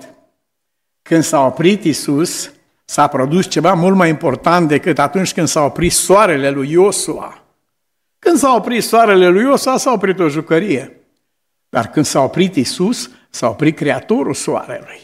Când 1.01 1.23
s-a 1.23 1.45
oprit 1.45 1.83
Isus, 1.83 2.51
s-a 2.85 3.07
produs 3.07 3.47
ceva 3.47 3.73
mult 3.73 3.95
mai 3.95 4.09
important 4.09 4.67
decât 4.67 4.99
atunci 4.99 5.33
când 5.33 5.47
s-a 5.47 5.63
oprit 5.63 5.91
soarele 5.91 6.49
lui 6.49 6.71
Iosua. 6.71 7.44
Când 8.25 8.37
s-a 8.37 8.55
oprit 8.55 8.83
soarele 8.83 9.27
lui 9.27 9.43
Iosua, 9.43 9.77
s-a 9.77 9.91
oprit 9.91 10.19
o 10.19 10.29
jucărie. 10.29 10.99
Dar 11.69 11.87
când 11.87 12.05
s-a 12.05 12.21
oprit 12.21 12.55
Isus, 12.55 13.09
s-a 13.29 13.49
oprit 13.49 13.75
Creatorul 13.75 14.33
soarelui. 14.33 14.99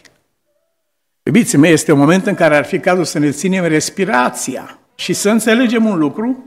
Iubiții 1.23 1.57
mei, 1.57 1.71
este 1.71 1.91
un 1.91 1.99
moment 1.99 2.25
în 2.25 2.33
care 2.33 2.55
ar 2.55 2.65
fi 2.65 2.79
cazul 2.79 3.03
să 3.03 3.19
ne 3.19 3.31
ținem 3.31 3.65
respirația 3.65 4.79
și 4.95 5.13
să 5.13 5.29
înțelegem 5.29 5.85
un 5.85 5.97
lucru, 5.97 6.45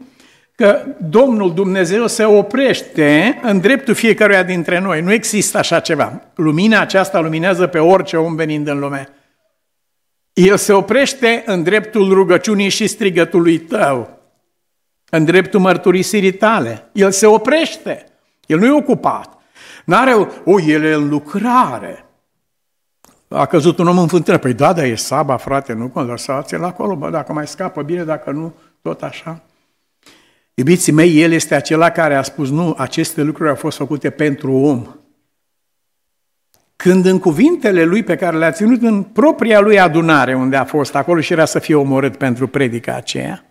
că 0.55 0.85
Domnul 0.99 1.55
Dumnezeu 1.55 2.07
se 2.07 2.25
oprește 2.25 3.41
în 3.43 3.61
dreptul 3.61 3.95
fiecăruia 3.95 4.43
dintre 4.43 4.79
noi. 4.79 5.01
Nu 5.01 5.13
există 5.13 5.59
așa 5.59 5.81
ceva. 5.81 6.23
Lumina 6.35 6.81
aceasta 6.81 7.21
luminează 7.21 7.67
pe 7.67 7.79
orice 7.79 8.17
om 8.17 8.35
venind 8.35 8.69
în 8.69 8.79
lume. 8.79 9.09
El 10.33 10.57
se 10.57 10.73
oprește 10.73 11.43
în 11.47 11.63
dreptul 11.63 12.13
rugăciunii 12.13 12.69
și 12.69 12.87
strigătului 12.87 13.59
tău, 13.59 14.14
în 15.17 15.25
dreptul 15.25 15.61
mărturisirii 15.61 16.33
tale. 16.33 16.89
El 16.93 17.11
se 17.11 17.27
oprește. 17.27 18.07
El 18.47 18.59
nu 18.59 18.67
e 18.67 18.71
ocupat. 18.71 19.39
N-are 19.85 20.13
o, 20.13 20.27
o 20.45 20.61
el 20.61 20.85
e 20.85 20.93
în 20.93 21.09
lucrare 21.09 22.05
a 23.29 23.47
căzut 23.47 23.79
un 23.79 23.87
om 23.87 23.99
în 23.99 24.07
fântână. 24.07 24.39
Păi 24.39 24.53
da, 24.53 24.73
dar 24.73 24.85
e 24.85 24.95
Saba, 24.95 25.37
frate, 25.37 25.73
nu? 25.73 25.93
Lăsați-l 25.95 26.65
acolo, 26.65 26.97
bă, 26.97 27.11
dacă 27.11 27.33
mai 27.33 27.47
scapă 27.47 27.83
bine, 27.83 28.05
dacă 28.05 28.31
nu, 28.31 28.55
tot 28.83 29.03
așa. 29.03 29.43
Iubiții 30.55 30.93
mei, 30.93 31.23
El 31.23 31.33
este 31.33 31.55
acela 31.55 31.91
care 31.91 32.15
a 32.15 32.23
spus, 32.23 32.51
nu, 32.51 32.75
aceste 32.79 33.23
lucruri 33.23 33.49
au 33.49 33.55
fost 33.55 33.77
făcute 33.77 34.11
pentru 34.11 34.53
om. 34.53 34.87
Când 36.77 37.07
în 37.07 37.19
cuvintele 37.19 37.85
lui 37.85 38.03
pe 38.03 38.17
care 38.17 38.37
le-a 38.37 38.53
ținut 38.53 38.83
în 38.83 39.03
propria 39.03 39.61
lui 39.61 39.81
adunare, 39.81 40.35
unde 40.35 40.57
a 40.57 40.65
fost 40.65 40.95
acolo 40.95 41.21
și 41.21 41.33
era 41.33 41.45
să 41.45 41.59
fie 41.59 41.75
omorât 41.75 42.17
pentru 42.17 42.49
predica 42.49 42.95
aceea, 42.95 43.45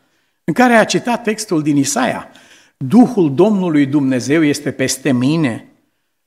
în 0.43 0.53
care 0.53 0.73
a 0.73 0.83
citat 0.83 1.23
textul 1.23 1.62
din 1.62 1.77
Isaia, 1.77 2.29
Duhul 2.77 3.35
Domnului 3.35 3.85
Dumnezeu 3.85 4.43
este 4.43 4.71
peste 4.71 5.12
mine, 5.12 5.67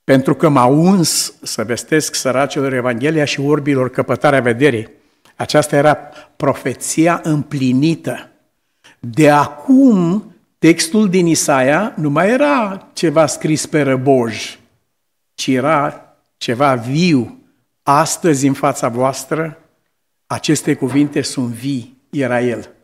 pentru 0.04 0.34
că 0.34 0.48
m-a 0.48 0.64
uns 0.64 1.34
să 1.42 1.64
vestesc 1.64 2.14
săracilor 2.14 2.72
Evanghelia 2.72 3.24
și 3.24 3.40
orbilor 3.40 3.90
căpătarea 3.90 4.40
vederii. 4.40 4.88
Aceasta 5.36 5.76
era 5.76 5.94
profeția 6.36 7.20
împlinită. 7.22 8.30
De 9.00 9.30
acum, 9.30 10.34
textul 10.58 11.08
din 11.08 11.26
Isaia 11.26 11.94
nu 11.96 12.10
mai 12.10 12.30
era 12.30 12.88
ceva 12.92 13.26
scris 13.26 13.66
pe 13.66 13.82
răboj, 13.82 14.58
ci 15.34 15.46
era 15.46 16.00
ceva 16.36 16.74
viu. 16.74 17.38
Astăzi, 17.82 18.46
în 18.46 18.52
fața 18.52 18.88
voastră, 18.88 19.58
aceste 20.26 20.74
cuvinte 20.74 21.22
sunt 21.22 21.48
vii, 21.48 21.96
era 22.10 22.40
el. 22.42 22.75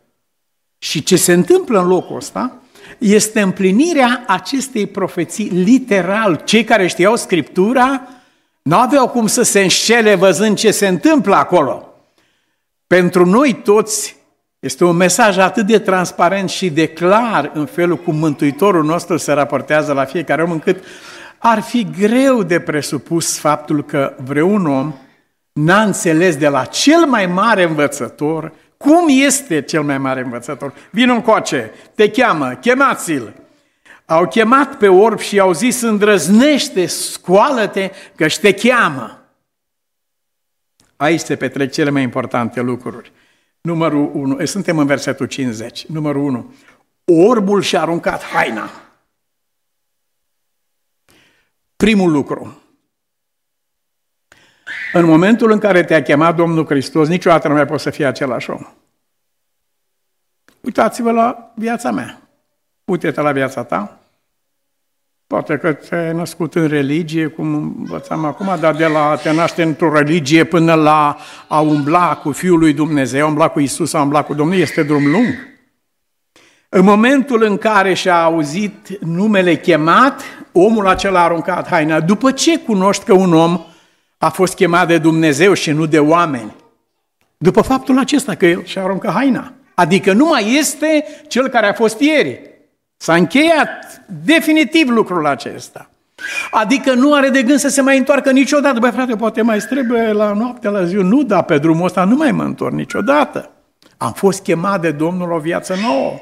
Și 0.83 1.03
ce 1.03 1.15
se 1.15 1.33
întâmplă 1.33 1.79
în 1.79 1.87
locul 1.87 2.15
ăsta 2.15 2.55
este 2.97 3.41
împlinirea 3.41 4.23
acestei 4.27 4.87
profeții 4.87 5.49
literal. 5.49 6.41
Cei 6.45 6.63
care 6.63 6.87
știau 6.87 7.15
Scriptura 7.15 8.07
nu 8.61 8.75
aveau 8.77 9.09
cum 9.09 9.27
să 9.27 9.41
se 9.41 9.61
înșele 9.61 10.15
văzând 10.15 10.57
ce 10.57 10.71
se 10.71 10.87
întâmplă 10.87 11.35
acolo. 11.35 11.93
Pentru 12.87 13.25
noi 13.25 13.53
toți 13.53 14.15
este 14.59 14.83
un 14.83 14.95
mesaj 14.95 15.37
atât 15.37 15.65
de 15.65 15.79
transparent 15.79 16.49
și 16.49 16.69
de 16.69 16.87
clar 16.87 17.51
în 17.53 17.65
felul 17.65 17.97
cum 17.97 18.15
Mântuitorul 18.15 18.83
nostru 18.83 19.17
se 19.17 19.31
raportează 19.31 19.93
la 19.93 20.05
fiecare 20.05 20.43
om, 20.43 20.51
încât 20.51 20.83
ar 21.37 21.61
fi 21.61 21.87
greu 21.99 22.43
de 22.43 22.59
presupus 22.59 23.37
faptul 23.37 23.83
că 23.83 24.15
vreun 24.23 24.65
om 24.65 24.93
n-a 25.53 25.81
înțeles 25.81 26.35
de 26.35 26.47
la 26.47 26.65
cel 26.65 27.05
mai 27.05 27.25
mare 27.25 27.63
învățător 27.63 28.51
cum 28.83 29.05
este 29.07 29.61
cel 29.61 29.83
mai 29.83 29.97
mare 29.97 30.21
învățător? 30.21 30.73
Vino 30.91 31.13
încoace, 31.13 31.71
te 31.95 32.09
cheamă, 32.09 32.53
chemați-l. 32.53 33.33
Au 34.05 34.27
chemat 34.27 34.77
pe 34.77 34.87
orb 34.87 35.19
și 35.19 35.39
au 35.39 35.53
zis, 35.53 35.81
îndrăznește, 35.81 36.85
scoală-te, 36.85 37.91
că 38.15 38.27
te 38.41 38.53
cheamă. 38.53 39.27
Aici 40.95 41.19
se 41.19 41.35
petrec 41.35 41.71
cele 41.71 41.89
mai 41.89 42.01
importante 42.01 42.61
lucruri. 42.61 43.11
Numărul 43.61 44.11
1, 44.13 44.45
suntem 44.45 44.77
în 44.77 44.85
versetul 44.85 45.25
50. 45.25 45.85
Numărul 45.85 46.23
1. 46.23 46.53
Orbul 47.05 47.61
și-a 47.61 47.81
aruncat 47.81 48.23
haina. 48.23 48.69
Primul 51.75 52.11
lucru. 52.11 52.62
În 54.93 55.05
momentul 55.05 55.51
în 55.51 55.59
care 55.59 55.83
te-a 55.83 56.01
chemat 56.01 56.35
Domnul 56.35 56.65
Hristos, 56.65 57.07
niciodată 57.07 57.47
nu 57.47 57.53
mai 57.53 57.65
poți 57.65 57.83
să 57.83 57.89
fii 57.89 58.05
același 58.05 58.49
om. 58.49 58.61
Uitați-vă 60.61 61.11
la 61.11 61.51
viața 61.55 61.91
mea. 61.91 62.21
Uite-te 62.85 63.21
la 63.21 63.31
viața 63.31 63.63
ta. 63.63 63.99
Poate 65.27 65.57
că 65.57 65.73
te-ai 65.73 66.13
născut 66.13 66.55
în 66.55 66.67
religie, 66.67 67.27
cum 67.27 67.53
învățam 67.53 68.25
acum, 68.25 68.55
dar 68.59 68.75
de 68.75 68.87
la 68.87 69.15
te 69.15 69.33
naște 69.33 69.63
într-o 69.63 69.93
religie 69.93 70.43
până 70.43 70.73
la 70.73 71.17
a 71.47 71.59
umbla 71.59 72.15
cu 72.15 72.31
Fiul 72.31 72.59
lui 72.59 72.73
Dumnezeu, 72.73 73.25
a 73.25 73.27
umbla 73.27 73.47
cu 73.47 73.59
Isus, 73.59 73.93
a 73.93 74.01
umbla 74.01 74.23
cu 74.23 74.33
Domnul, 74.33 74.57
este 74.57 74.83
drum 74.83 75.11
lung. 75.11 75.47
În 76.69 76.83
momentul 76.83 77.43
în 77.43 77.57
care 77.57 77.93
și-a 77.93 78.23
auzit 78.23 78.99
numele 78.99 79.55
chemat, 79.55 80.21
omul 80.51 80.87
acela 80.87 81.19
a 81.19 81.23
aruncat 81.23 81.67
haina. 81.67 81.99
După 81.99 82.31
ce 82.31 82.59
cunoști 82.59 83.03
că 83.03 83.13
un 83.13 83.33
om 83.33 83.65
a 84.23 84.29
fost 84.29 84.55
chemat 84.55 84.87
de 84.87 84.97
Dumnezeu 84.97 85.53
și 85.53 85.71
nu 85.71 85.85
de 85.85 85.99
oameni. 85.99 86.55
După 87.37 87.61
faptul 87.61 87.99
acesta 87.99 88.35
că 88.35 88.45
el 88.45 88.63
și-a 88.63 88.83
aruncat 88.83 89.13
haina. 89.13 89.53
Adică 89.73 90.13
nu 90.13 90.25
mai 90.25 90.55
este 90.57 91.05
cel 91.27 91.47
care 91.47 91.67
a 91.67 91.73
fost 91.73 91.99
ieri. 91.99 92.41
S-a 92.97 93.15
încheiat 93.15 94.01
definitiv 94.23 94.89
lucrul 94.89 95.25
acesta. 95.25 95.89
Adică 96.51 96.93
nu 96.93 97.13
are 97.13 97.29
de 97.29 97.43
gând 97.43 97.59
să 97.59 97.67
se 97.67 97.81
mai 97.81 97.97
întoarcă 97.97 98.31
niciodată. 98.31 98.79
Băi 98.79 98.91
frate, 98.91 99.15
poate 99.15 99.41
mai 99.41 99.57
trebuie 99.57 100.11
la 100.11 100.33
noapte, 100.33 100.69
la 100.69 100.85
zi. 100.85 100.95
Nu, 100.95 101.23
da, 101.23 101.41
pe 101.41 101.57
drumul 101.57 101.85
ăsta 101.85 102.03
nu 102.03 102.15
mai 102.15 102.31
mă 102.31 102.43
întorc 102.43 102.73
niciodată. 102.73 103.49
Am 103.97 104.11
fost 104.11 104.43
chemat 104.43 104.81
de 104.81 104.91
Domnul 104.91 105.31
o 105.31 105.37
viață 105.37 105.75
nouă. 105.81 106.19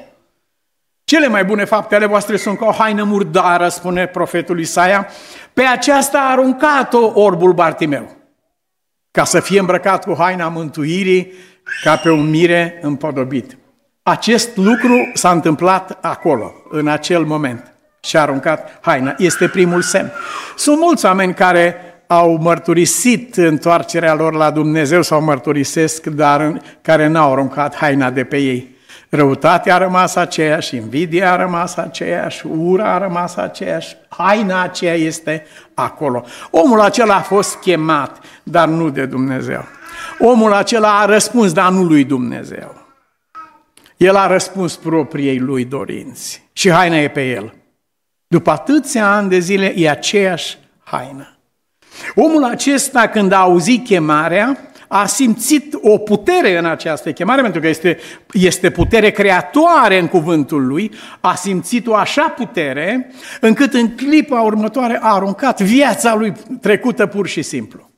Cele 1.04 1.28
mai 1.28 1.44
bune 1.44 1.64
fapte 1.64 1.94
ale 1.94 2.06
voastre 2.06 2.36
sunt 2.36 2.58
ca 2.58 2.66
o 2.66 2.72
haină 2.72 3.04
murdară, 3.04 3.68
spune 3.68 4.06
profetul 4.06 4.60
Isaia. 4.60 5.06
Pe 5.52 5.62
aceasta 5.62 6.18
a 6.18 6.30
aruncat-o 6.30 7.20
orbul 7.20 7.52
Bartimeu, 7.52 8.16
ca 9.10 9.24
să 9.24 9.40
fie 9.40 9.58
îmbrăcat 9.58 10.04
cu 10.04 10.14
haina 10.18 10.48
mântuirii, 10.48 11.32
ca 11.84 11.96
pe 11.96 12.10
un 12.10 12.30
mire 12.30 12.78
împodobit. 12.82 13.56
Acest 14.02 14.56
lucru 14.56 15.10
s-a 15.14 15.30
întâmplat 15.30 15.98
acolo, 16.00 16.52
în 16.70 16.88
acel 16.88 17.24
moment. 17.24 17.72
Și 18.04 18.16
a 18.16 18.20
aruncat 18.20 18.78
haina. 18.80 19.14
Este 19.18 19.48
primul 19.48 19.82
semn. 19.82 20.12
Sunt 20.56 20.78
mulți 20.78 21.04
oameni 21.04 21.34
care 21.34 21.76
au 22.06 22.38
mărturisit 22.40 23.36
întoarcerea 23.36 24.14
lor 24.14 24.34
la 24.34 24.50
Dumnezeu 24.50 25.02
sau 25.02 25.22
mărturisesc, 25.22 26.06
dar 26.06 26.60
care 26.82 27.06
n-au 27.06 27.32
aruncat 27.32 27.74
haina 27.74 28.10
de 28.10 28.24
pe 28.24 28.36
ei. 28.36 28.76
Răutatea 29.14 29.74
a 29.74 29.78
rămas 29.78 30.14
aceeași, 30.14 30.76
invidia 30.76 31.32
a 31.32 31.36
rămas 31.36 31.76
aceeași, 31.76 32.46
ura 32.46 32.94
a 32.94 32.98
rămas 32.98 33.36
aceeași, 33.36 33.96
haina 34.08 34.62
aceea 34.62 34.94
este 34.94 35.46
acolo. 35.74 36.24
Omul 36.50 36.80
acela 36.80 37.14
a 37.14 37.20
fost 37.20 37.56
chemat, 37.56 38.18
dar 38.42 38.68
nu 38.68 38.90
de 38.90 39.06
Dumnezeu. 39.06 39.64
Omul 40.18 40.52
acela 40.52 41.00
a 41.00 41.04
răspuns, 41.04 41.52
dar 41.52 41.70
nu 41.70 41.82
lui 41.82 42.04
Dumnezeu. 42.04 42.74
El 43.96 44.16
a 44.16 44.26
răspuns 44.26 44.76
propriei 44.76 45.38
lui 45.38 45.64
dorinți 45.64 46.48
și 46.52 46.70
haina 46.70 46.96
e 46.96 47.08
pe 47.08 47.30
el. 47.30 47.54
După 48.26 48.50
atâția 48.50 49.12
ani 49.14 49.28
de 49.28 49.38
zile 49.38 49.72
e 49.76 49.90
aceeași 49.90 50.58
haină. 50.84 51.36
Omul 52.14 52.44
acesta, 52.44 53.08
când 53.08 53.32
a 53.32 53.38
auzit 53.38 53.84
chemarea, 53.84 54.58
a 54.94 55.06
simțit 55.06 55.74
o 55.82 55.98
putere 55.98 56.58
în 56.58 56.64
această 56.64 57.12
chemare, 57.12 57.42
pentru 57.42 57.60
că 57.60 57.68
este, 57.68 57.98
este 58.32 58.70
putere 58.70 59.10
creatoare 59.10 59.98
în 59.98 60.08
cuvântul 60.08 60.66
lui, 60.66 60.92
a 61.20 61.34
simțit 61.34 61.86
o 61.86 61.94
așa 61.94 62.34
putere, 62.36 63.10
încât 63.40 63.72
în 63.72 63.94
clipa 63.94 64.40
următoare 64.40 64.98
a 65.02 65.14
aruncat 65.14 65.60
viața 65.60 66.14
lui 66.14 66.32
trecută 66.60 67.06
pur 67.06 67.26
și 67.26 67.42
simplu. 67.42 67.90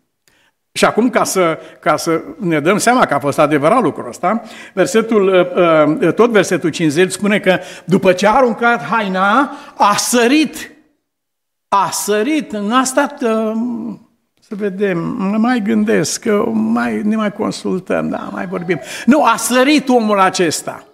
Și 0.73 0.85
acum, 0.85 1.11
ca 1.11 1.25
să, 1.25 1.59
ca 1.81 1.97
să 1.97 2.23
ne 2.39 2.61
dăm 2.61 2.79
seama 2.79 3.07
că 3.07 3.15
a 3.15 3.19
fost 3.19 3.39
adevărat 3.39 3.83
lucrul 3.83 4.09
ăsta, 4.09 4.43
versetul, 4.73 5.29
uh, 5.29 5.99
uh, 6.01 6.15
tot 6.15 6.31
versetul 6.31 6.71
50 6.71 7.11
spune 7.11 7.39
că 7.39 7.59
după 7.85 8.13
ce 8.13 8.27
a 8.27 8.35
aruncat 8.35 8.85
haina, 8.85 9.57
a 9.77 9.97
sărit. 9.97 10.73
A 11.69 11.91
sărit, 11.93 12.53
n-a 12.53 12.85
stat, 12.85 13.23
uh, 13.23 13.53
să 14.49 14.55
vedem, 14.55 14.99
mai 15.39 15.63
gândesc, 15.63 16.21
că 16.21 16.45
mai, 16.53 17.03
ne 17.03 17.17
mai 17.17 17.33
consultăm, 17.33 18.09
da, 18.09 18.29
mai 18.33 18.47
vorbim. 18.47 18.81
Nu, 19.07 19.25
a 19.25 19.37
sărit 19.37 19.89
omul 19.89 20.21
acesta. 20.21 20.85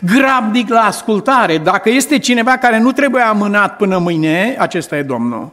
Grabnic 0.00 0.68
la 0.68 0.80
ascultare. 0.80 1.58
Dacă 1.58 1.90
este 1.90 2.18
cineva 2.18 2.56
care 2.56 2.78
nu 2.78 2.92
trebuie 2.92 3.22
amânat 3.22 3.76
până 3.76 3.98
mâine, 3.98 4.56
acesta 4.58 4.96
e 4.96 5.02
Domnul. 5.02 5.52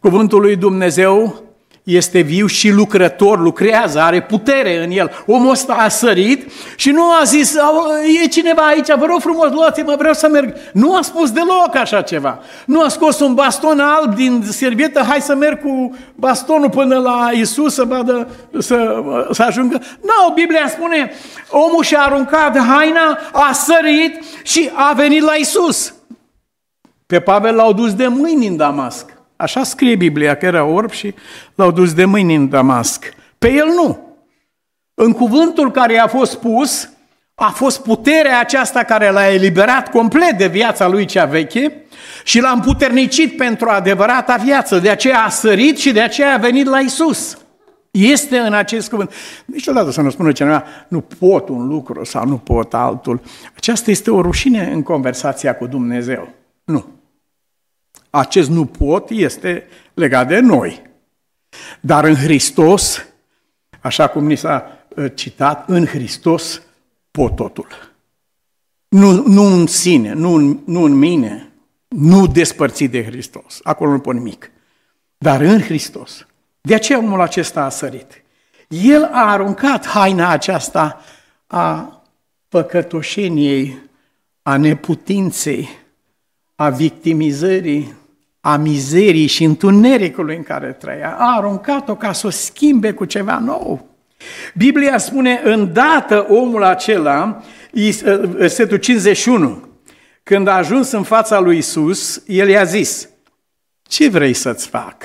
Cuvântul 0.00 0.40
lui 0.40 0.56
Dumnezeu 0.56 1.42
este 1.86 2.20
viu 2.20 2.46
și 2.46 2.70
lucrător, 2.70 3.40
lucrează, 3.40 4.00
are 4.00 4.22
putere 4.22 4.84
în 4.84 4.90
el. 4.90 5.10
Omul 5.26 5.50
ăsta 5.50 5.72
a 5.72 5.88
sărit 5.88 6.52
și 6.76 6.90
nu 6.90 7.02
a 7.20 7.22
zis, 7.24 7.54
e 8.22 8.26
cineva 8.26 8.62
aici, 8.62 8.94
vă 8.98 9.04
rog 9.06 9.20
frumos, 9.20 9.50
luați-mă, 9.50 9.94
vreau 9.98 10.12
să 10.12 10.28
merg. 10.28 10.54
Nu 10.72 10.94
a 10.94 11.02
spus 11.02 11.30
deloc 11.30 11.74
așa 11.74 12.00
ceva. 12.00 12.38
Nu 12.64 12.82
a 12.82 12.88
scos 12.88 13.20
un 13.20 13.34
baston 13.34 13.80
alb 13.80 14.14
din 14.14 14.42
servietă, 14.50 15.00
hai 15.08 15.20
să 15.20 15.34
merg 15.34 15.60
cu 15.60 15.96
bastonul 16.14 16.70
până 16.70 16.98
la 16.98 17.30
Isus 17.32 17.74
să, 17.74 17.84
vadă, 17.84 18.28
să, 18.58 19.02
să 19.30 19.42
ajungă. 19.42 19.80
Nu, 20.02 20.32
Biblia 20.34 20.68
spune, 20.68 21.12
omul 21.50 21.82
și-a 21.82 22.00
aruncat 22.00 22.58
haina, 22.58 23.18
a 23.32 23.52
sărit 23.52 24.24
și 24.42 24.70
a 24.74 24.92
venit 24.92 25.22
la 25.22 25.34
Isus. 25.34 25.94
Pe 27.06 27.20
Pavel 27.20 27.54
l-au 27.54 27.72
dus 27.72 27.94
de 27.94 28.06
mâini 28.06 28.46
în 28.46 28.56
Damasc. 28.56 29.15
Așa 29.36 29.62
scrie 29.62 29.96
Biblia, 29.96 30.36
că 30.36 30.46
era 30.46 30.64
orb 30.64 30.90
și 30.90 31.14
l-au 31.54 31.70
dus 31.70 31.92
de 31.92 32.04
mâini 32.04 32.34
în 32.34 32.48
Damasc. 32.48 33.14
Pe 33.38 33.52
el 33.52 33.66
nu. 33.66 33.98
În 34.94 35.12
cuvântul 35.12 35.70
care 35.70 35.92
i-a 35.92 36.06
fost 36.06 36.36
pus, 36.36 36.90
a 37.34 37.50
fost 37.50 37.82
puterea 37.82 38.40
aceasta 38.40 38.82
care 38.82 39.10
l-a 39.10 39.28
eliberat 39.28 39.90
complet 39.90 40.38
de 40.38 40.46
viața 40.46 40.88
lui 40.88 41.04
cea 41.04 41.24
veche 41.24 41.84
și 42.24 42.40
l-a 42.40 42.50
împuternicit 42.50 43.36
pentru 43.36 43.68
adevărata 43.68 44.36
viață. 44.36 44.78
De 44.78 44.90
aceea 44.90 45.20
a 45.20 45.28
sărit 45.28 45.78
și 45.78 45.92
de 45.92 46.00
aceea 46.00 46.34
a 46.34 46.38
venit 46.38 46.66
la 46.66 46.78
Isus. 46.78 47.38
Este 47.90 48.38
în 48.38 48.52
acest 48.52 48.90
cuvânt. 48.90 49.12
Niciodată 49.44 49.90
să 49.90 50.00
nu 50.00 50.10
spună 50.10 50.32
cineva, 50.32 50.64
nu 50.88 51.00
pot 51.00 51.48
un 51.48 51.68
lucru 51.68 52.04
sau 52.04 52.26
nu 52.26 52.36
pot 52.36 52.74
altul. 52.74 53.20
Aceasta 53.56 53.90
este 53.90 54.10
o 54.10 54.20
rușine 54.20 54.70
în 54.72 54.82
conversația 54.82 55.56
cu 55.56 55.66
Dumnezeu. 55.66 56.28
Nu 56.64 56.95
acest 58.18 58.50
nu 58.50 58.64
pot 58.64 59.10
este 59.10 59.66
legat 59.94 60.28
de 60.28 60.38
noi. 60.38 60.82
Dar 61.80 62.04
în 62.04 62.14
Hristos, 62.14 63.06
așa 63.80 64.08
cum 64.08 64.26
ni 64.26 64.36
s-a 64.36 64.86
ă, 64.96 65.08
citat, 65.08 65.68
în 65.68 65.86
Hristos 65.86 66.62
pot 67.10 67.36
totul. 67.36 67.66
Nu, 68.88 69.26
nu 69.26 69.42
în 69.42 69.66
sine, 69.66 70.12
nu 70.12 70.34
în, 70.34 70.60
nu 70.64 70.82
în 70.82 70.92
mine, 70.92 71.52
nu 71.88 72.26
despărțit 72.26 72.90
de 72.90 73.04
Hristos. 73.04 73.60
Acolo 73.62 73.90
nu 73.90 73.98
pot 73.98 74.14
nimic. 74.14 74.50
Dar 75.18 75.40
în 75.40 75.60
Hristos. 75.60 76.26
De 76.60 76.74
aceea 76.74 76.98
omul 76.98 77.20
acesta 77.20 77.64
a 77.64 77.68
sărit. 77.68 78.22
El 78.68 79.04
a 79.12 79.30
aruncat 79.30 79.86
haina 79.86 80.28
aceasta 80.28 81.00
a 81.46 82.02
păcătoșeniei, 82.48 83.78
a 84.42 84.56
neputinței, 84.56 85.68
a 86.54 86.70
victimizării, 86.70 87.94
a 88.46 88.56
mizerii 88.56 89.26
și 89.26 89.44
întunericului 89.44 90.36
în 90.36 90.42
care 90.42 90.72
trăia. 90.72 91.16
A 91.18 91.36
aruncat-o 91.36 91.94
ca 91.94 92.12
să 92.12 92.26
o 92.26 92.30
schimbe 92.30 92.92
cu 92.92 93.04
ceva 93.04 93.38
nou. 93.38 93.86
Biblia 94.54 94.98
spune, 94.98 95.40
îndată 95.44 96.26
omul 96.28 96.64
acela, 96.64 97.42
versetul 98.26 98.76
51, 98.76 99.68
când 100.22 100.48
a 100.48 100.52
ajuns 100.52 100.90
în 100.90 101.02
fața 101.02 101.38
lui 101.38 101.56
Isus, 101.56 102.22
el 102.26 102.48
i-a 102.48 102.64
zis, 102.64 103.08
ce 103.82 104.08
vrei 104.08 104.32
să-ți 104.32 104.68
fac? 104.68 105.02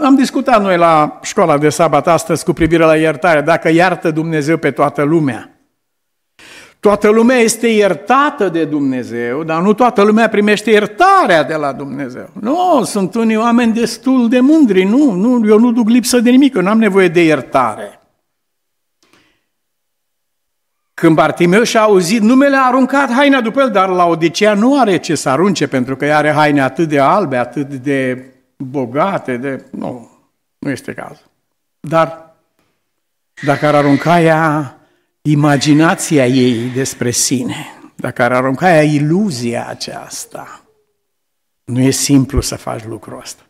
Am 0.00 0.14
discutat 0.14 0.62
noi 0.62 0.76
la 0.76 1.18
școala 1.22 1.58
de 1.58 1.68
sabat 1.68 2.06
astăzi 2.06 2.44
cu 2.44 2.52
privire 2.52 2.84
la 2.84 2.96
iertare, 2.96 3.40
dacă 3.40 3.68
iartă 3.68 4.10
Dumnezeu 4.10 4.56
pe 4.56 4.70
toată 4.70 5.02
lumea. 5.02 5.51
Toată 6.82 7.08
lumea 7.08 7.36
este 7.36 7.66
iertată 7.66 8.48
de 8.48 8.64
Dumnezeu, 8.64 9.42
dar 9.42 9.62
nu 9.62 9.72
toată 9.72 10.02
lumea 10.02 10.28
primește 10.28 10.70
iertarea 10.70 11.42
de 11.42 11.54
la 11.54 11.72
Dumnezeu. 11.72 12.28
Nu, 12.40 12.84
sunt 12.84 13.14
unii 13.14 13.36
oameni 13.36 13.72
destul 13.72 14.28
de 14.28 14.40
mândri, 14.40 14.82
nu, 14.82 15.10
nu 15.10 15.48
eu 15.48 15.58
nu 15.58 15.72
duc 15.72 15.88
lipsă 15.88 16.20
de 16.20 16.30
nimic, 16.30 16.54
eu 16.54 16.62
nu 16.62 16.68
am 16.68 16.78
nevoie 16.78 17.08
de 17.08 17.24
iertare. 17.24 18.00
Când 20.94 21.14
Bartimeu 21.14 21.62
și-a 21.62 21.80
auzit 21.80 22.20
numele, 22.20 22.56
a 22.56 22.66
aruncat 22.66 23.12
haina 23.12 23.40
după 23.40 23.60
el, 23.60 23.70
dar 23.70 23.88
la 23.88 24.04
Odisea 24.04 24.54
nu 24.54 24.80
are 24.80 24.96
ce 24.96 25.14
să 25.14 25.28
arunce, 25.28 25.66
pentru 25.68 25.96
că 25.96 26.04
are 26.04 26.30
haine 26.30 26.62
atât 26.62 26.88
de 26.88 26.98
albe, 26.98 27.36
atât 27.36 27.68
de 27.68 28.26
bogate, 28.56 29.36
de... 29.36 29.64
Nu, 29.70 30.10
nu 30.58 30.70
este 30.70 30.92
cazul. 30.92 31.30
Dar 31.80 32.34
dacă 33.44 33.66
ar 33.66 33.74
arunca 33.74 34.20
ea 34.20 34.76
imaginația 35.22 36.26
ei 36.26 36.70
despre 36.74 37.10
sine, 37.10 37.66
dacă 37.96 38.22
ar 38.22 38.32
arunca 38.32 38.74
ea 38.74 38.82
iluzia 38.82 39.66
aceasta, 39.68 40.62
nu 41.64 41.80
e 41.80 41.90
simplu 41.90 42.40
să 42.40 42.56
faci 42.56 42.84
lucrul 42.84 43.18
ăsta. 43.20 43.42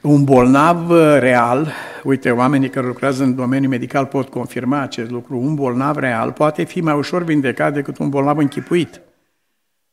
Un 0.00 0.24
bolnav 0.24 0.90
real, 1.18 1.72
uite, 2.02 2.30
oamenii 2.30 2.70
care 2.70 2.86
lucrează 2.86 3.22
în 3.22 3.34
domeniul 3.34 3.70
medical 3.70 4.06
pot 4.06 4.28
confirma 4.28 4.80
acest 4.80 5.10
lucru, 5.10 5.38
un 5.38 5.54
bolnav 5.54 5.96
real 5.96 6.32
poate 6.32 6.64
fi 6.64 6.80
mai 6.80 6.94
ușor 6.94 7.24
vindecat 7.24 7.72
decât 7.72 7.98
un 7.98 8.08
bolnav 8.08 8.38
închipuit. 8.38 9.00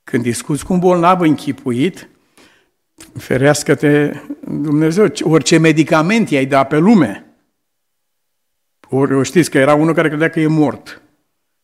Când 0.04 0.24
discuți 0.24 0.66
cu 0.66 0.74
un 0.74 0.80
bolnav 0.80 1.22
închipuit, 1.22 2.10
ferească-te 3.18 4.12
Dumnezeu, 4.48 5.08
orice 5.22 5.58
medicament 5.58 6.30
i-ai 6.30 6.46
da 6.46 6.64
pe 6.64 6.78
lume, 6.78 7.27
ori 8.90 9.24
știți 9.24 9.50
că 9.50 9.58
era 9.58 9.74
unul 9.74 9.94
care 9.94 10.08
credea 10.08 10.30
că 10.30 10.40
e 10.40 10.48
mort. 10.48 11.02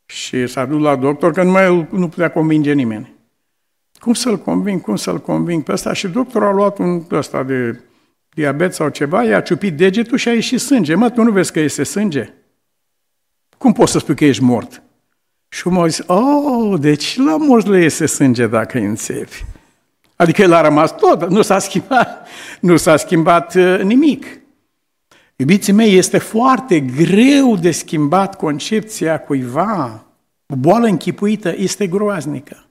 Și 0.05 0.47
s-a 0.47 0.65
dus 0.65 0.81
la 0.81 0.95
doctor 0.95 1.31
că 1.31 1.43
nu 1.43 1.51
mai 1.51 1.88
nu 1.91 2.07
putea 2.07 2.31
convinge 2.31 2.73
nimeni. 2.73 3.13
Cum 3.99 4.13
să-l 4.13 4.38
conving, 4.38 4.81
cum 4.81 4.95
să-l 4.95 5.19
conving 5.19 5.63
pe 5.63 5.71
ăsta? 5.71 5.93
Și 5.93 6.07
doctorul 6.07 6.47
a 6.47 6.51
luat 6.51 6.77
un 6.77 7.03
ăsta 7.12 7.43
de 7.43 7.79
diabet 8.29 8.73
sau 8.73 8.89
ceva, 8.89 9.23
i-a 9.23 9.41
ciupit 9.41 9.77
degetul 9.77 10.17
și 10.17 10.27
a 10.27 10.33
ieșit 10.33 10.59
sânge. 10.59 10.95
Mă, 10.95 11.09
tu 11.09 11.23
nu 11.23 11.31
vezi 11.31 11.51
că 11.51 11.59
este 11.59 11.83
sânge? 11.83 12.33
Cum 13.57 13.73
poți 13.73 13.91
să 13.91 13.99
spui 13.99 14.15
că 14.15 14.25
ești 14.25 14.43
mort? 14.43 14.81
Și 15.49 15.67
omul 15.67 15.83
a 15.83 15.88
zis, 15.88 16.03
oh, 16.07 16.79
deci 16.79 17.17
la 17.17 17.38
morți 17.38 17.69
le 17.69 17.81
iese 17.81 18.05
sânge 18.05 18.47
dacă 18.47 18.77
îi 18.77 18.86
înțepi. 18.86 19.45
Adică 20.15 20.41
el 20.41 20.53
a 20.53 20.62
rămas 20.62 20.95
tot, 20.95 21.29
nu 21.29 21.41
s-a 21.41 21.59
schimbat, 21.59 22.27
nu 22.59 22.77
s-a 22.77 22.97
schimbat 22.97 23.55
uh, 23.55 23.79
nimic. 23.83 24.25
Iubiții 25.43 25.73
mei, 25.73 25.97
este 25.97 26.17
foarte 26.17 26.79
greu 26.79 27.56
de 27.56 27.71
schimbat 27.71 28.36
concepția 28.36 29.19
cuiva. 29.19 30.06
O 30.47 30.56
boală 30.56 30.88
închipuită 30.88 31.53
este 31.58 31.88
groaznică. 31.88 32.65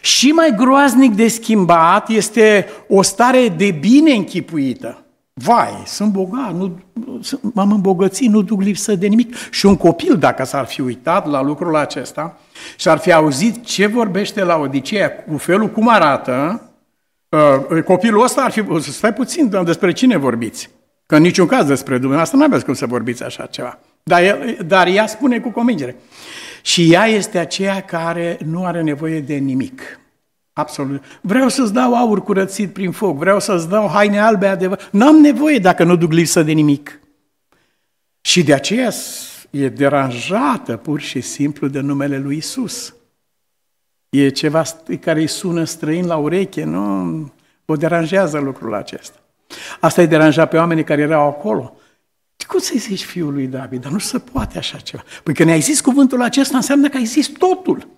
Și 0.00 0.28
mai 0.28 0.54
groaznic 0.56 1.14
de 1.14 1.28
schimbat 1.28 2.08
este 2.08 2.66
o 2.88 3.02
stare 3.02 3.48
de 3.48 3.70
bine 3.70 4.12
închipuită. 4.12 5.04
Vai, 5.32 5.82
sunt 5.86 6.12
bogat, 6.12 6.54
nu, 6.54 6.78
m-am 7.54 7.72
îmbogățit, 7.72 8.30
nu 8.30 8.42
duc 8.42 8.62
lipsă 8.62 8.94
de 8.94 9.06
nimic. 9.06 9.34
Și 9.50 9.66
un 9.66 9.76
copil, 9.76 10.16
dacă 10.18 10.44
s-ar 10.44 10.64
fi 10.64 10.80
uitat 10.80 11.30
la 11.30 11.42
lucrul 11.42 11.76
acesta 11.76 12.38
și 12.76 12.88
ar 12.88 12.98
fi 12.98 13.12
auzit 13.12 13.64
ce 13.64 13.86
vorbește 13.86 14.44
la 14.44 14.56
Odiseea, 14.56 15.12
cu 15.12 15.36
felul 15.36 15.68
cum 15.68 15.88
arată, 15.88 16.62
uh, 17.28 17.82
copilul 17.82 18.22
ăsta 18.22 18.42
ar 18.42 18.50
fi, 18.50 18.92
stai 18.92 19.12
puțin, 19.12 19.50
despre 19.64 19.92
cine 19.92 20.16
vorbiți? 20.16 20.70
Că 21.06 21.16
în 21.16 21.22
niciun 21.22 21.46
caz 21.46 21.66
despre 21.66 21.94
dumneavoastră 21.94 22.36
nu 22.36 22.44
aveți 22.44 22.64
cum 22.64 22.74
să 22.74 22.86
vorbiți 22.86 23.22
așa 23.22 23.46
ceva. 23.46 23.78
Dar, 24.02 24.22
el, 24.22 24.58
dar 24.66 24.86
ea 24.86 25.06
spune 25.06 25.40
cu 25.40 25.50
convingere. 25.50 25.96
Și 26.62 26.92
ea 26.92 27.04
este 27.04 27.38
aceea 27.38 27.82
care 27.82 28.38
nu 28.44 28.64
are 28.64 28.82
nevoie 28.82 29.20
de 29.20 29.34
nimic. 29.34 30.00
Absolut. 30.52 31.02
Vreau 31.20 31.48
să-ți 31.48 31.72
dau 31.72 31.94
aur 31.94 32.22
curățit 32.22 32.72
prin 32.72 32.90
foc, 32.90 33.16
vreau 33.16 33.40
să-ți 33.40 33.68
dau 33.68 33.88
haine 33.88 34.20
albe 34.20 34.46
adevăr. 34.46 34.88
N-am 34.92 35.16
nevoie 35.16 35.58
dacă 35.58 35.84
nu 35.84 35.96
duc 35.96 36.12
lipsă 36.12 36.42
de 36.42 36.52
nimic. 36.52 37.00
Și 38.20 38.42
de 38.42 38.54
aceea 38.54 38.90
e 39.50 39.68
deranjată 39.68 40.76
pur 40.76 41.00
și 41.00 41.20
simplu 41.20 41.68
de 41.68 41.80
numele 41.80 42.18
lui 42.18 42.36
Isus. 42.36 42.94
E 44.08 44.28
ceva 44.28 44.62
care 45.00 45.20
îi 45.20 45.26
sună 45.26 45.64
străin 45.64 46.06
la 46.06 46.16
ureche, 46.16 46.64
nu? 46.64 47.32
O 47.64 47.76
deranjează 47.76 48.38
lucrul 48.38 48.74
acesta. 48.74 49.18
Asta 49.80 50.00
îi 50.00 50.06
deranja 50.06 50.46
pe 50.46 50.56
oamenii 50.56 50.84
care 50.84 51.02
erau 51.02 51.28
acolo. 51.28 51.76
Cum 52.46 52.58
să-i 52.58 52.78
zici 52.78 53.04
fiul 53.04 53.32
lui 53.32 53.46
David? 53.46 53.80
Dar 53.82 53.92
nu 53.92 53.98
se 53.98 54.18
poate 54.18 54.58
așa 54.58 54.78
ceva. 54.78 55.04
Păi 55.22 55.34
când 55.34 55.48
ne-ai 55.48 55.60
zis 55.60 55.80
cuvântul 55.80 56.22
acesta, 56.22 56.56
înseamnă 56.56 56.88
că 56.88 56.96
ai 56.96 57.04
zis 57.04 57.26
totul. 57.26 57.88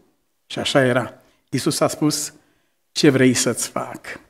Și 0.47 0.59
așa 0.59 0.85
era. 0.85 1.15
Iisus 1.49 1.81
a 1.81 1.89
spus, 1.89 2.33
ce 2.93 3.11
vrei 3.11 3.35
să-ți 3.35 3.69
fac? 3.69 4.21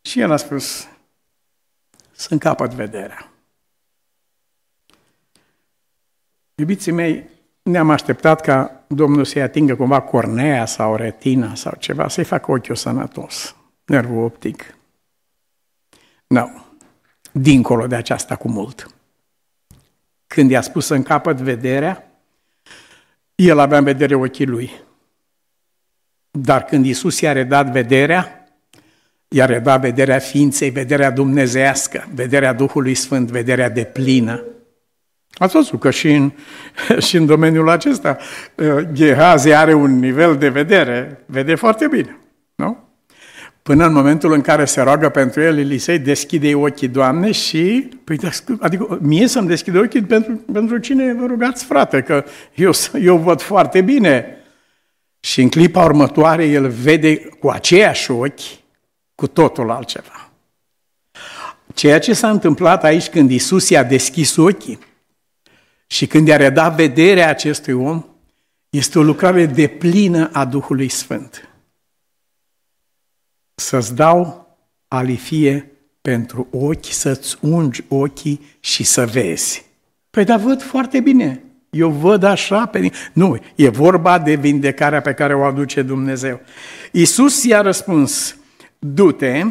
Și 0.00 0.20
el 0.20 0.32
a 0.32 0.36
spus, 0.36 0.88
să 2.12 2.36
capăt 2.36 2.70
vederea. 2.70 3.32
Iubiții 6.54 6.92
mei, 6.92 7.28
ne-am 7.62 7.90
așteptat 7.90 8.40
ca 8.40 8.84
Domnul 8.86 9.24
să-i 9.24 9.42
atingă 9.42 9.76
cumva 9.76 10.00
cornea 10.00 10.66
sau 10.66 10.96
retina 10.96 11.54
sau 11.54 11.72
ceva, 11.78 12.08
să-i 12.08 12.24
facă 12.24 12.50
ochiul 12.50 12.74
sănătos, 12.74 13.56
nervul 13.84 14.24
optic. 14.24 14.77
Nu, 16.28 16.40
no. 16.40 16.48
dincolo 17.32 17.86
de 17.86 17.94
aceasta 17.94 18.36
cu 18.36 18.48
mult. 18.48 18.86
Când 20.26 20.50
i-a 20.50 20.60
spus 20.60 20.88
în 20.88 21.02
capăt 21.02 21.36
vederea, 21.36 22.12
el 23.34 23.58
avea 23.58 23.78
în 23.78 23.84
vedere 23.84 24.14
ochii 24.14 24.46
lui. 24.46 24.70
Dar 26.30 26.64
când 26.64 26.86
Isus 26.86 27.20
i-a 27.20 27.32
redat 27.32 27.70
vederea, 27.70 28.48
i-a 29.28 29.46
redat 29.46 29.80
vederea 29.80 30.18
ființei, 30.18 30.70
vederea 30.70 31.10
dumnezească, 31.10 32.08
vederea 32.14 32.52
Duhului 32.52 32.94
Sfânt, 32.94 33.30
vederea 33.30 33.70
de 33.70 33.84
plină. 33.84 34.44
Ați 35.32 35.54
văzut 35.54 35.80
că 35.80 35.90
și 35.90 36.12
în, 36.12 36.32
și 37.06 37.16
în 37.16 37.26
domeniul 37.26 37.68
acesta 37.68 38.16
uh, 38.54 38.88
Gehazi 38.92 39.52
are 39.52 39.74
un 39.74 39.98
nivel 39.98 40.36
de 40.36 40.48
vedere, 40.48 41.22
vede 41.26 41.54
foarte 41.54 41.88
bine, 41.88 42.16
nu? 42.54 42.87
Până 43.68 43.86
în 43.86 43.92
momentul 43.92 44.32
în 44.32 44.40
care 44.40 44.64
se 44.64 44.80
roagă 44.80 45.08
pentru 45.08 45.40
el, 45.40 45.58
Elisei 45.58 45.98
deschide 45.98 46.54
ochii, 46.54 46.88
Doamne, 46.88 47.32
și, 47.32 47.88
păi, 48.04 48.18
adică 48.60 48.98
mie 49.00 49.26
să-mi 49.26 49.46
deschide 49.46 49.78
ochii 49.78 50.02
pentru, 50.02 50.40
pentru 50.52 50.78
cine 50.78 51.14
vă 51.14 51.26
rugați, 51.26 51.64
frate, 51.64 52.02
că 52.02 52.24
eu, 52.54 52.70
eu 53.00 53.16
văd 53.16 53.40
foarte 53.40 53.80
bine. 53.80 54.36
Și 55.20 55.40
în 55.40 55.48
clipa 55.48 55.84
următoare 55.84 56.44
el 56.44 56.68
vede 56.68 57.16
cu 57.16 57.48
aceiași 57.48 58.10
ochi 58.10 58.40
cu 59.14 59.26
totul 59.26 59.70
altceva. 59.70 60.30
Ceea 61.74 61.98
ce 61.98 62.12
s-a 62.12 62.30
întâmplat 62.30 62.84
aici 62.84 63.08
când 63.08 63.30
Isus 63.30 63.68
i-a 63.68 63.82
deschis 63.82 64.36
ochii 64.36 64.78
și 65.86 66.06
când 66.06 66.28
i-a 66.28 66.36
redat 66.36 66.74
vederea 66.74 67.28
acestui 67.28 67.72
om, 67.72 68.04
este 68.70 68.98
o 68.98 69.02
lucrare 69.02 69.46
de 69.46 69.66
plină 69.66 70.30
a 70.32 70.44
Duhului 70.44 70.88
Sfânt. 70.88 71.47
Să-ți 73.60 73.94
dau 73.94 74.48
alifie 74.88 75.72
pentru 76.00 76.48
ochi, 76.50 76.84
să-ți 76.84 77.36
ungi 77.40 77.84
ochii 77.88 78.40
și 78.60 78.84
să 78.84 79.06
vezi. 79.06 79.64
Păi 80.10 80.24
dar 80.24 80.38
văd 80.38 80.62
foarte 80.62 81.00
bine. 81.00 81.42
Eu 81.70 81.90
văd 81.90 82.22
așa 82.22 82.66
pe... 82.66 82.90
Nu, 83.12 83.38
e 83.54 83.68
vorba 83.68 84.18
de 84.18 84.34
vindecarea 84.34 85.00
pe 85.00 85.12
care 85.12 85.34
o 85.34 85.44
aduce 85.44 85.82
Dumnezeu. 85.82 86.40
Iisus 86.92 87.44
i-a 87.44 87.60
răspuns, 87.60 88.36
du-te, 88.78 89.44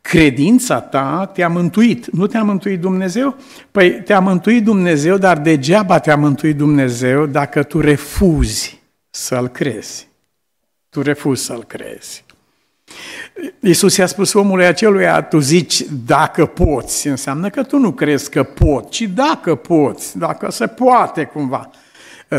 credința 0.00 0.80
ta 0.80 1.30
te-a 1.34 1.48
mântuit. 1.48 2.12
Nu 2.12 2.26
te-a 2.26 2.42
mântuit 2.42 2.80
Dumnezeu? 2.80 3.36
Păi 3.70 4.02
te-a 4.02 4.20
mântuit 4.20 4.64
Dumnezeu, 4.64 5.18
dar 5.18 5.38
degeaba 5.38 5.98
te-a 5.98 6.16
mântuit 6.16 6.56
Dumnezeu 6.56 7.26
dacă 7.26 7.62
tu 7.62 7.80
refuzi 7.80 8.80
să-L 9.10 9.48
crezi. 9.48 10.08
Tu 10.88 11.02
refuzi 11.02 11.44
să-L 11.44 11.64
crezi. 11.64 12.23
Iisus 13.60 13.96
i-a 13.96 14.06
spus 14.06 14.32
omului 14.32 14.66
aceluia, 14.66 15.22
tu 15.22 15.38
zici 15.38 15.84
dacă 16.06 16.46
poți, 16.46 17.06
înseamnă 17.06 17.50
că 17.50 17.62
tu 17.62 17.78
nu 17.78 17.92
crezi 17.92 18.30
că 18.30 18.42
pot, 18.42 18.90
ci 18.90 19.02
dacă 19.02 19.54
poți, 19.54 20.18
dacă 20.18 20.50
se 20.50 20.66
poate 20.66 21.24
cumva. 21.24 21.70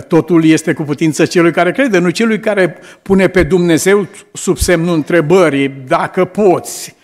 Totul 0.08 0.46
este 0.46 0.74
cu 0.74 0.84
putință 0.84 1.26
celui 1.26 1.52
care 1.52 1.72
crede, 1.72 1.98
nu 1.98 2.10
celui 2.10 2.40
care 2.40 2.78
pune 3.02 3.28
pe 3.28 3.44
Dumnezeu 3.44 4.08
sub 4.34 4.58
semnul 4.58 4.96
întrebării, 4.96 5.70
dacă 5.88 6.26
poți. 6.26 6.96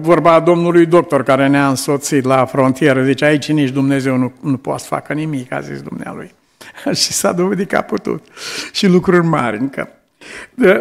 Vorba 0.00 0.40
domnului 0.40 0.86
doctor 0.86 1.22
care 1.22 1.48
ne-a 1.48 1.68
însoțit 1.68 2.24
la 2.24 2.44
frontieră, 2.44 3.04
zice, 3.04 3.24
aici 3.24 3.48
nici 3.48 3.70
Dumnezeu 3.70 4.16
nu, 4.16 4.32
nu 4.40 4.56
poate 4.56 4.80
să 4.80 4.86
facă 4.88 5.12
nimic, 5.12 5.52
a 5.52 5.60
zis 5.60 5.80
dumnealui. 5.80 6.34
și 7.02 7.12
s-a 7.12 7.32
dovedit 7.32 7.68
că 7.68 7.76
a 7.76 7.82
putut. 7.82 8.24
Și 8.72 8.86
lucruri 8.86 9.26
mari 9.26 9.58
încă. 9.58 9.88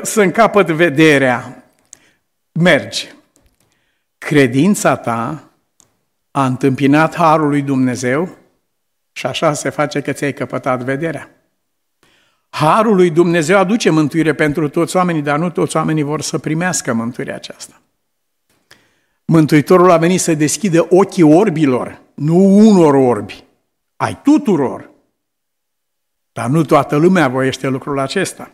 Să 0.01 0.21
încapăt 0.21 0.69
vederea, 0.69 1.60
mergi. 2.51 3.13
Credința 4.17 4.95
ta 4.95 5.49
a 6.31 6.45
întâmpinat 6.45 7.15
harul 7.15 7.49
lui 7.49 7.61
Dumnezeu 7.61 8.37
și 9.11 9.25
așa 9.25 9.53
se 9.53 9.69
face 9.69 10.01
că 10.01 10.11
ți-ai 10.11 10.33
căpătat 10.33 10.83
vederea. 10.83 11.29
Harul 12.49 12.95
lui 12.95 13.09
Dumnezeu 13.09 13.57
aduce 13.57 13.89
mântuire 13.89 14.33
pentru 14.33 14.69
toți 14.69 14.95
oamenii, 14.95 15.21
dar 15.21 15.39
nu 15.39 15.49
toți 15.49 15.75
oamenii 15.75 16.03
vor 16.03 16.21
să 16.21 16.37
primească 16.37 16.93
mântuirea 16.93 17.35
aceasta. 17.35 17.81
Mântuitorul 19.25 19.91
a 19.91 19.97
venit 19.97 20.21
să 20.21 20.33
deschidă 20.33 20.87
ochii 20.89 21.23
orbilor, 21.23 22.01
nu 22.13 22.35
unor 22.57 22.93
orbi, 22.93 23.43
ai 23.95 24.21
tuturor. 24.23 24.89
Dar 26.31 26.49
nu 26.49 26.63
toată 26.63 26.95
lumea 26.95 27.27
voiește 27.27 27.67
lucrul 27.67 27.99
acesta. 27.99 28.51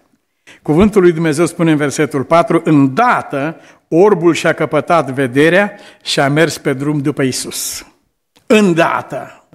Cuvântul 0.61 1.01
lui 1.01 1.11
Dumnezeu 1.11 1.45
spune 1.45 1.71
în 1.71 1.77
versetul 1.77 2.23
4, 2.23 2.61
îndată 2.63 3.61
orbul 3.87 4.33
și-a 4.33 4.53
căpătat 4.53 5.11
vederea 5.11 5.71
și 6.03 6.19
a 6.19 6.29
mers 6.29 6.57
pe 6.57 6.73
drum 6.73 6.99
după 6.99 7.21
Isus. 7.21 7.85
Îndată. 8.45 9.47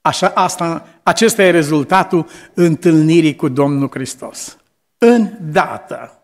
Așa, 0.00 0.32
asta, 0.34 0.86
acesta 1.02 1.42
e 1.42 1.50
rezultatul 1.50 2.26
întâlnirii 2.54 3.36
cu 3.36 3.48
Domnul 3.48 3.88
Hristos. 3.90 4.56
Îndată. 4.98 6.22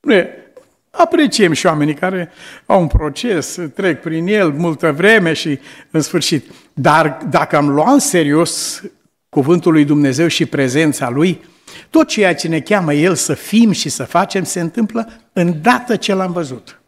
Nu 0.00 0.12
e, 0.12 0.52
apreciem 0.90 1.52
și 1.52 1.66
oamenii 1.66 1.94
care 1.94 2.30
au 2.66 2.80
un 2.80 2.86
proces, 2.86 3.58
trec 3.74 4.00
prin 4.00 4.26
el 4.26 4.52
multă 4.52 4.92
vreme 4.92 5.32
și 5.32 5.58
în 5.90 6.00
sfârșit. 6.00 6.44
Dar 6.72 7.18
dacă 7.30 7.56
am 7.56 7.68
luat 7.68 7.92
în 7.92 7.98
serios 7.98 8.82
cuvântul 9.28 9.72
lui 9.72 9.84
Dumnezeu 9.84 10.26
și 10.26 10.46
prezența 10.46 11.10
lui, 11.10 11.44
tot 11.90 12.08
ceea 12.08 12.34
ce 12.34 12.48
ne 12.48 12.60
cheamă 12.60 12.92
El 12.92 13.14
să 13.14 13.34
fim 13.34 13.70
și 13.70 13.88
să 13.88 14.04
facem 14.04 14.44
se 14.44 14.60
întâmplă 14.60 15.08
îndată 15.32 15.96
ce 15.96 16.14
l-am 16.14 16.32
văzut. 16.32 16.80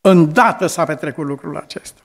Îndată 0.00 0.66
s-a 0.66 0.84
petrecut 0.84 1.26
lucrul 1.26 1.56
acesta. 1.56 2.00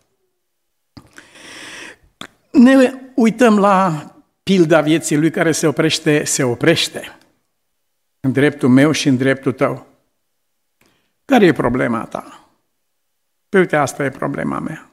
Ne 2.51 2.93
uităm 3.15 3.59
la 3.59 4.05
pilda 4.43 4.81
vieții 4.81 5.17
lui 5.17 5.31
care 5.31 5.51
se 5.51 5.67
oprește, 5.67 6.23
se 6.23 6.43
oprește 6.43 7.17
în 8.19 8.31
dreptul 8.31 8.69
meu 8.69 8.91
și 8.91 9.07
în 9.07 9.17
dreptul 9.17 9.51
tău. 9.51 9.87
Care 11.25 11.45
e 11.45 11.51
problema 11.51 12.05
ta? 12.05 12.49
Păi 13.49 13.59
uite, 13.59 13.75
asta 13.75 14.03
e 14.03 14.09
problema 14.09 14.59
mea. 14.59 14.89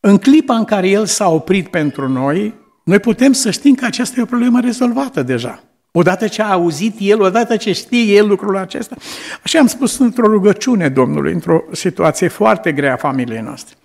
În 0.00 0.18
clipa 0.18 0.56
în 0.56 0.64
care 0.64 0.88
El 0.88 1.06
s-a 1.06 1.28
oprit 1.28 1.68
pentru 1.68 2.08
noi, 2.08 2.54
noi 2.84 2.98
putem 2.98 3.32
să 3.32 3.50
știm 3.50 3.74
că 3.74 3.84
aceasta 3.84 4.14
e 4.18 4.22
o 4.22 4.26
problemă 4.26 4.60
rezolvată 4.60 5.22
deja. 5.22 5.62
Odată 5.92 6.28
ce 6.28 6.42
a 6.42 6.52
auzit 6.52 6.94
el, 6.98 7.20
odată 7.20 7.56
ce 7.56 7.72
știe 7.72 8.14
el 8.14 8.26
lucrul 8.26 8.56
acesta. 8.56 8.96
Așa 9.44 9.58
am 9.58 9.66
spus 9.66 9.98
într-o 9.98 10.26
rugăciune 10.26 10.88
Domnului, 10.88 11.32
într-o 11.32 11.64
situație 11.72 12.28
foarte 12.28 12.72
grea 12.72 12.92
a 12.92 12.96
familiei 12.96 13.40
noastre. 13.40 13.76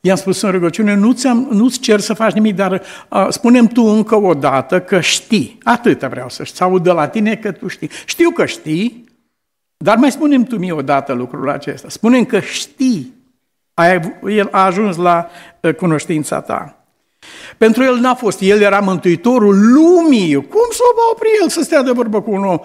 I-am 0.00 0.16
spus 0.16 0.40
în 0.40 0.50
rugăciune, 0.50 0.94
nu-ți, 0.94 1.26
am, 1.26 1.48
nu-ți 1.50 1.80
cer 1.80 2.00
să 2.00 2.14
faci 2.14 2.32
nimic, 2.32 2.54
dar 2.54 2.82
uh, 3.08 3.26
spunem 3.28 3.66
tu 3.66 3.82
încă 3.82 4.16
o 4.16 4.34
dată 4.34 4.80
că 4.80 5.00
știi. 5.00 5.58
Atâta 5.64 6.08
vreau 6.08 6.28
să 6.28 6.44
știi. 6.44 6.56
Sau 6.56 6.78
de 6.78 6.90
la 6.90 7.08
tine 7.08 7.36
că 7.36 7.52
tu 7.52 7.68
știi. 7.68 7.90
Știu 8.04 8.30
că 8.30 8.46
știi, 8.46 9.04
dar 9.76 9.96
mai 9.96 10.10
spunem 10.10 10.42
tu 10.42 10.58
mie 10.58 10.72
o 10.72 10.82
dată 10.82 11.12
lucrul 11.12 11.50
acesta. 11.50 11.88
Spunem 11.88 12.24
că 12.24 12.40
știi. 12.40 13.14
El 14.28 14.48
a 14.50 14.64
ajuns 14.64 14.96
la 14.96 15.28
uh, 15.60 15.74
cunoștința 15.74 16.40
ta. 16.40 16.79
Pentru 17.58 17.82
el 17.82 17.96
n-a 17.96 18.14
fost, 18.14 18.40
el 18.40 18.60
era 18.60 18.78
mântuitorul 18.78 19.72
lumii. 19.72 20.34
Cum 20.34 20.68
să 20.70 20.80
o 20.90 20.94
va 20.94 21.02
opri 21.12 21.28
el 21.42 21.48
să 21.48 21.62
stea 21.62 21.82
de 21.82 21.90
vorbă 21.90 22.20
cu 22.20 22.30
un 22.30 22.44
om? 22.44 22.58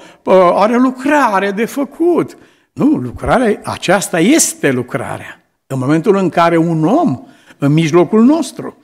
Are 0.55 0.77
lucrare 0.77 1.51
de 1.51 1.65
făcut. 1.65 2.37
Nu, 2.73 2.85
lucrarea, 2.85 3.59
aceasta 3.63 4.19
este 4.19 4.71
lucrarea. 4.71 5.41
În 5.67 5.79
momentul 5.79 6.15
în 6.15 6.29
care 6.29 6.57
un 6.57 6.85
om, 6.85 7.19
în 7.57 7.73
mijlocul 7.73 8.23
nostru, 8.23 8.77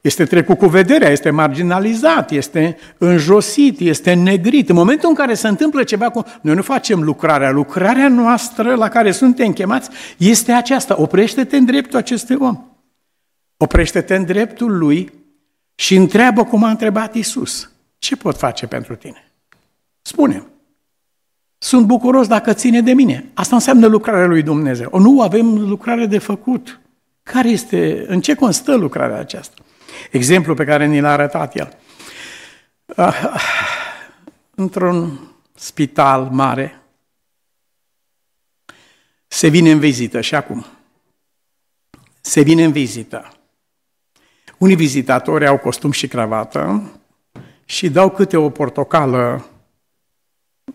este 0.00 0.24
trecut 0.24 0.58
cu 0.58 0.66
vederea, 0.66 1.10
este 1.10 1.30
marginalizat, 1.30 2.30
este 2.30 2.76
înjosit, 2.98 3.80
este 3.80 4.12
negrit. 4.12 4.68
În 4.68 4.74
momentul 4.74 5.08
în 5.08 5.14
care 5.14 5.34
se 5.34 5.48
întâmplă 5.48 5.82
ceva 5.82 6.10
cu... 6.10 6.24
Noi 6.40 6.54
nu 6.54 6.62
facem 6.62 7.02
lucrarea. 7.02 7.50
Lucrarea 7.50 8.08
noastră 8.08 8.74
la 8.74 8.88
care 8.88 9.10
suntem 9.10 9.52
chemați 9.52 9.90
este 10.16 10.52
aceasta. 10.52 10.94
Oprește-te 10.98 11.56
în 11.56 11.64
dreptul 11.64 11.98
acestui 11.98 12.36
om. 12.40 12.75
Oprește-te 13.56 14.14
în 14.14 14.24
dreptul 14.24 14.78
lui 14.78 15.12
și 15.74 15.94
întreabă 15.94 16.44
cum 16.44 16.64
a 16.64 16.70
întrebat 16.70 17.14
Isus. 17.14 17.70
Ce 17.98 18.16
pot 18.16 18.36
face 18.36 18.66
pentru 18.66 18.96
tine? 18.96 19.30
spune 20.02 20.46
Sunt 21.58 21.86
bucuros 21.86 22.26
dacă 22.26 22.52
ține 22.52 22.80
de 22.80 22.92
mine. 22.92 23.30
Asta 23.34 23.54
înseamnă 23.54 23.86
lucrarea 23.86 24.26
lui 24.26 24.42
Dumnezeu. 24.42 24.88
O, 24.90 24.98
nu 24.98 25.22
avem 25.22 25.68
lucrare 25.68 26.06
de 26.06 26.18
făcut. 26.18 26.80
Care 27.22 27.48
este, 27.48 28.04
în 28.08 28.20
ce 28.20 28.34
constă 28.34 28.74
lucrarea 28.74 29.18
aceasta? 29.18 29.62
Exemplu 30.10 30.54
pe 30.54 30.64
care 30.64 30.86
ni 30.86 31.00
l-a 31.00 31.12
arătat 31.12 31.56
el. 31.56 31.78
Ah, 32.96 33.24
într-un 34.54 35.20
spital 35.54 36.28
mare 36.32 36.80
se 39.26 39.48
vine 39.48 39.70
în 39.70 39.78
vizită 39.78 40.20
și 40.20 40.34
acum. 40.34 40.66
Se 42.20 42.40
vine 42.40 42.64
în 42.64 42.72
vizită. 42.72 43.35
Unii 44.58 44.76
vizitatori 44.76 45.46
au 45.46 45.58
costum 45.58 45.90
și 45.90 46.08
cravată 46.08 46.90
și 47.64 47.88
dau 47.88 48.10
câte 48.10 48.36
o 48.36 48.50
portocală 48.50 49.46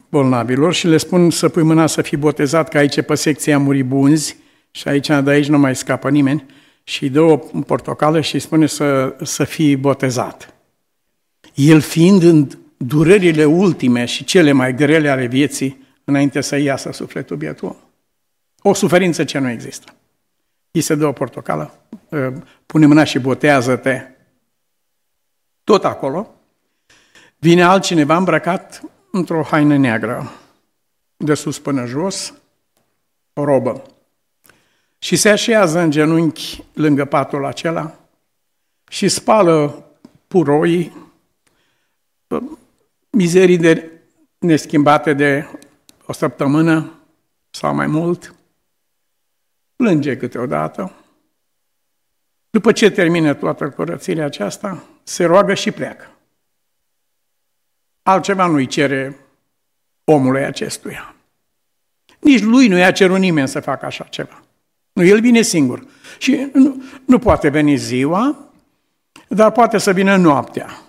bolnavilor 0.10 0.74
și 0.74 0.88
le 0.88 0.98
spun 0.98 1.30
să 1.30 1.50
pui 1.50 1.63
mâna 1.63 1.88
să 1.88 2.02
fii 2.02 2.17
botezat, 2.17 2.70
că 2.70 2.78
aici 2.78 2.96
e 2.96 3.02
pe 3.02 3.15
secția 3.15 3.58
muribunzi 3.58 4.36
și 4.72 4.88
aici, 4.88 5.08
de 5.08 5.30
aici 5.30 5.48
nu 5.48 5.58
mai 5.58 5.76
scapă 5.76 6.10
nimeni 6.10 6.46
și 6.84 7.04
îi 7.04 7.10
dă 7.10 7.22
o 7.22 7.38
portocală 7.38 8.22
și 8.22 8.34
îi 8.34 8.39
spune 8.39 8.65
să, 8.65 9.15
să 9.22 9.44
fii 9.44 9.76
botezat. 9.76 10.54
El 11.54 11.80
fiind 11.80 12.24
în 12.24 12.48
durerile 12.78 13.46
ultime 13.46 14.06
și 14.06 14.24
cele 14.24 14.52
mai 14.52 14.76
grele 14.76 15.10
ale 15.10 15.26
vieții, 15.26 15.88
înainte 16.04 16.41
să 16.41 16.56
iasă 16.56 16.91
sufletul 16.91 17.38
bietul 17.38 17.76
O 18.62 18.74
suferință 18.74 19.24
ce 19.24 19.39
nu 19.39 19.50
există. 19.50 19.96
Îi 20.72 20.82
se 20.82 20.96
dă 20.96 21.06
o 21.06 21.12
portocală, 21.12 21.74
ă, 22.12 22.34
pune 22.66 22.86
mâna 22.86 23.04
și 23.04 23.20
botează-te. 23.20 24.08
Tot 25.64 25.86
acolo 25.86 26.36
vine 27.38 27.64
altcineva 27.64 28.18
îmbrăcat 28.18 28.82
într-o 29.12 29.44
haină 29.44 29.78
neagră, 29.78 30.32
de 31.18 31.34
sus 31.34 31.60
până 31.60 31.86
jos, 31.86 32.34
o 33.34 33.44
robă. 33.44 33.84
Și 34.98 35.16
se 35.16 35.30
așează 35.30 35.80
în 35.80 35.92
genunchi 35.92 36.64
lângă 36.74 37.06
patul 37.06 37.46
acela 37.46 37.96
și 38.88 39.08
spală 39.08 39.86
puroi, 40.28 40.94
mizerii 43.10 43.58
de 43.58 43.92
neschimbate 44.38 45.14
de 45.14 45.48
o 46.06 46.14
săptămână 46.14 46.92
sau 47.50 47.76
mai 47.76 47.88
mult, 47.88 48.36
plânge 49.82 50.17
câteodată. 50.17 50.91
După 52.50 52.72
ce 52.72 52.91
termină 52.91 53.34
toată 53.34 53.70
curățirea 53.70 54.26
aceasta, 54.26 54.84
se 55.04 55.26
roagă 55.26 55.54
și 55.54 55.72
pleacă. 55.72 56.12
Altceva 58.04 58.46
nu-i 58.46 58.65
cere 58.65 59.17
omului 60.04 60.44
acestuia. 60.44 61.15
Nici 62.20 62.41
lui 62.41 62.67
nu 62.67 62.78
i-a 62.78 62.91
cerut 62.91 63.17
nimeni 63.17 63.48
să 63.48 63.60
facă 63.60 63.86
așa 63.86 64.04
ceva. 64.04 64.41
Nu, 64.94 65.04
el 65.04 65.20
vine 65.22 65.41
singur. 65.41 65.86
Și 66.17 66.50
nu, 66.54 66.84
nu 67.06 67.20
poate 67.20 67.50
veni 67.50 67.76
ziua, 67.76 68.38
dar 69.28 69.52
poate 69.52 69.78
să 69.78 69.94
vină 69.94 70.15
noaptea. 70.15 70.82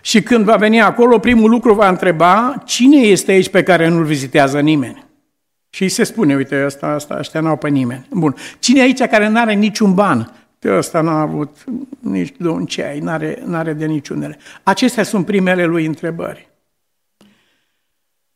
Și 0.00 0.22
când 0.22 0.44
va 0.44 0.56
veni 0.56 0.80
acolo, 0.80 1.18
primul 1.18 1.50
lucru 1.50 1.74
va 1.74 1.88
întreba 1.88 2.62
cine 2.64 2.96
este 2.96 3.30
aici 3.30 3.48
pe 3.48 3.62
care 3.62 3.88
nu-l 3.88 4.04
vizitează 4.04 4.60
nimeni. 4.60 5.07
Și 5.78 5.84
îi 5.84 5.90
se 5.90 6.04
spune, 6.04 6.34
uite, 6.34 6.64
ăsta, 6.64 6.94
ăsta, 6.94 7.16
ăștia 7.18 7.40
n-au 7.40 7.56
pe 7.56 7.68
nimeni. 7.68 8.06
Bun. 8.10 8.34
Cine 8.58 8.80
e 8.80 8.82
aici 8.82 9.02
care 9.02 9.28
nu 9.28 9.38
are 9.38 9.52
niciun 9.52 9.94
ban? 9.94 10.32
Pe 10.58 10.76
ăsta 10.76 11.00
n-a 11.00 11.20
avut 11.20 11.64
nici 11.98 12.34
de 12.38 12.48
un 12.48 12.66
ceai, 12.66 12.98
n-are, 12.98 13.42
n-are 13.44 13.72
de 13.72 13.86
niciunele. 13.86 14.38
Acestea 14.62 15.02
sunt 15.02 15.26
primele 15.26 15.64
lui 15.64 15.86
întrebări. 15.86 16.48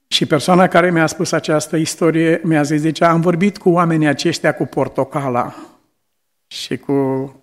Și 0.07 0.27
persoana 0.27 0.69
care 0.69 0.91
mi-a 0.91 1.07
spus 1.07 1.33
această 1.33 1.77
istorie 1.77 2.41
mi-a 2.45 2.63
zis, 2.63 2.81
zice, 2.81 3.05
am 3.05 3.21
vorbit 3.21 3.59
cu 3.59 3.71
oamenii 3.71 4.07
aceștia 4.07 4.55
cu 4.55 4.65
portocala 4.65 5.55
și 6.47 6.77
cu 6.77 6.95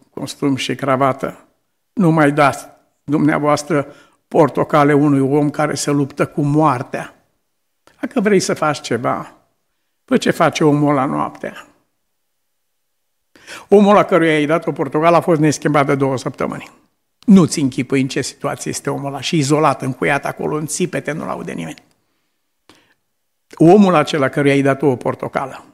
costum 0.09 0.55
și 0.55 0.75
cravată. 0.75 1.45
Nu 1.93 2.11
mai 2.11 2.31
dați 2.31 2.65
dumneavoastră 3.03 3.87
portocale 4.27 4.93
unui 4.93 5.19
om 5.19 5.49
care 5.49 5.75
se 5.75 5.91
luptă 5.91 6.25
cu 6.25 6.41
moartea. 6.41 7.15
Dacă 8.01 8.19
vrei 8.19 8.39
să 8.39 8.53
faci 8.53 8.81
ceva, 8.81 9.33
păi 10.09 10.17
ce 10.17 10.31
face 10.31 10.63
omul 10.63 10.93
la 10.93 11.05
noaptea? 11.05 11.67
Omul 13.67 13.93
la 13.93 14.03
căruia 14.03 14.33
ai 14.33 14.45
dat 14.45 14.67
o 14.67 14.71
portocală 14.71 15.15
a 15.15 15.21
fost 15.21 15.39
neschimbat 15.39 15.85
de 15.85 15.95
două 15.95 16.17
săptămâni. 16.17 16.71
Nu-ți 17.25 17.59
închipui 17.59 18.01
în 18.01 18.07
ce 18.07 18.21
situație 18.21 18.71
este 18.71 18.89
omul 18.89 19.07
ăla 19.07 19.21
și 19.21 19.37
izolat, 19.37 19.81
încuiat 19.81 20.25
acolo, 20.25 20.55
în 20.55 20.65
țipete, 20.65 21.11
nu-l 21.11 21.29
aude 21.29 21.51
nimeni. 21.51 21.83
Omul 23.55 23.95
acela 23.95 24.29
căruia 24.29 24.53
ai 24.53 24.61
dat 24.61 24.81
o 24.81 24.95
portocală. 24.95 25.65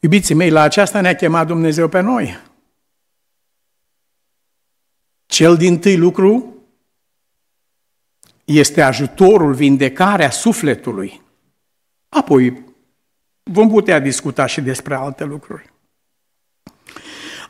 Iubiții 0.00 0.34
mei, 0.34 0.50
la 0.50 0.60
aceasta 0.60 1.00
ne-a 1.00 1.14
chemat 1.14 1.46
Dumnezeu 1.46 1.88
pe 1.88 2.00
noi. 2.00 2.38
Cel 5.26 5.56
din 5.56 5.78
tâi 5.78 5.96
lucru 5.96 6.56
este 8.44 8.82
ajutorul, 8.82 9.54
vindecarea 9.54 10.30
sufletului. 10.30 11.22
Apoi 12.08 12.71
vom 13.42 13.68
putea 13.68 13.98
discuta 13.98 14.46
și 14.46 14.60
despre 14.60 14.94
alte 14.94 15.24
lucruri. 15.24 15.72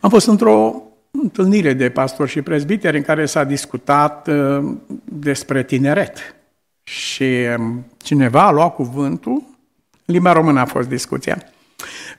Am 0.01 0.11
fost 0.11 0.27
într-o 0.27 0.83
întâlnire 1.11 1.73
de 1.73 1.91
pastori 1.91 2.31
și 2.31 2.43
prezbiteri 2.43 2.97
în 2.97 3.03
care 3.03 3.27
s-a 3.27 3.45
discutat 3.45 4.29
uh, 4.29 4.73
despre 5.05 5.63
tineret. 5.63 6.35
Și 6.83 7.47
um, 7.59 7.85
cineva 7.97 8.47
a 8.47 8.51
luat 8.51 8.75
cuvântul, 8.75 9.43
limba 10.05 10.33
română 10.33 10.61
a 10.61 10.65
fost 10.65 10.89
discuția, 10.89 11.43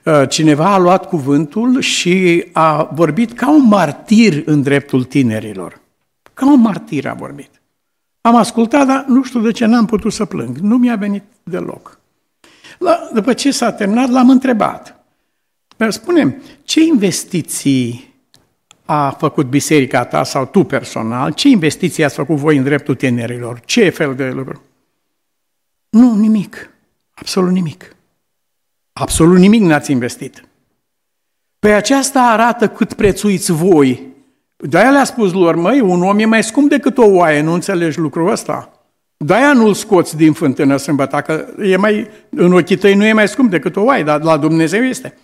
uh, 0.04 0.28
cineva 0.28 0.72
a 0.72 0.78
luat 0.78 1.08
cuvântul 1.08 1.80
și 1.80 2.46
a 2.52 2.82
vorbit 2.82 3.32
ca 3.32 3.50
un 3.50 3.68
martir 3.68 4.42
în 4.46 4.62
dreptul 4.62 5.04
tinerilor. 5.04 5.80
Ca 6.34 6.46
un 6.46 6.60
martir 6.60 7.06
a 7.06 7.14
vorbit. 7.14 7.50
Am 8.20 8.36
ascultat, 8.36 8.86
dar 8.86 9.04
nu 9.08 9.22
știu 9.22 9.40
de 9.40 9.50
ce 9.50 9.64
n-am 9.66 9.86
putut 9.86 10.12
să 10.12 10.24
plâng. 10.24 10.56
Nu 10.56 10.76
mi-a 10.76 10.96
venit 10.96 11.22
deloc. 11.42 11.98
La, 12.84 13.08
după 13.12 13.32
ce 13.32 13.50
s-a 13.50 13.72
terminat, 13.72 14.08
l-am 14.08 14.30
întrebat. 14.30 15.04
Spune, 15.88 16.40
ce 16.62 16.80
investiții 16.80 18.14
a 18.84 19.10
făcut 19.10 19.46
biserica 19.46 20.04
ta 20.04 20.22
sau 20.22 20.46
tu 20.46 20.64
personal? 20.64 21.32
Ce 21.32 21.48
investiții 21.48 22.04
ați 22.04 22.14
făcut 22.14 22.36
voi 22.36 22.56
în 22.56 22.62
dreptul 22.62 22.94
tinerilor? 22.94 23.60
Ce 23.60 23.90
fel 23.90 24.14
de 24.14 24.30
lucruri? 24.30 24.60
Nu, 25.88 26.14
nimic. 26.14 26.70
Absolut 27.14 27.52
nimic. 27.52 27.96
Absolut 28.92 29.38
nimic 29.38 29.62
n-ați 29.62 29.90
investit. 29.90 30.44
Pe 31.58 31.72
aceasta 31.72 32.20
arată 32.20 32.68
cât 32.68 32.92
prețuiți 32.92 33.52
voi. 33.52 34.06
De-aia 34.56 34.90
le-a 34.90 35.04
spus 35.04 35.32
lor, 35.32 35.54
măi, 35.54 35.80
un 35.80 36.02
om 36.02 36.18
e 36.18 36.24
mai 36.24 36.44
scump 36.44 36.68
decât 36.68 36.98
o 36.98 37.06
oaie, 37.06 37.40
nu 37.40 37.52
înțelegi 37.52 37.98
lucrul 37.98 38.30
ăsta? 38.30 38.73
De-aia 39.24 39.52
nu-l 39.52 39.74
scoți 39.74 40.16
din 40.16 40.32
fântână 40.32 40.76
sâmbătă, 40.76 41.16
că 41.16 41.46
e 41.62 41.76
mai, 41.76 42.08
în 42.30 42.52
ochii 42.52 42.76
tăi 42.76 42.94
nu 42.94 43.04
e 43.04 43.12
mai 43.12 43.28
scump 43.28 43.50
decât 43.50 43.76
o 43.76 43.82
oaie, 43.82 44.02
dar 44.02 44.22
la 44.22 44.36
Dumnezeu 44.36 44.82
este. 44.82 45.14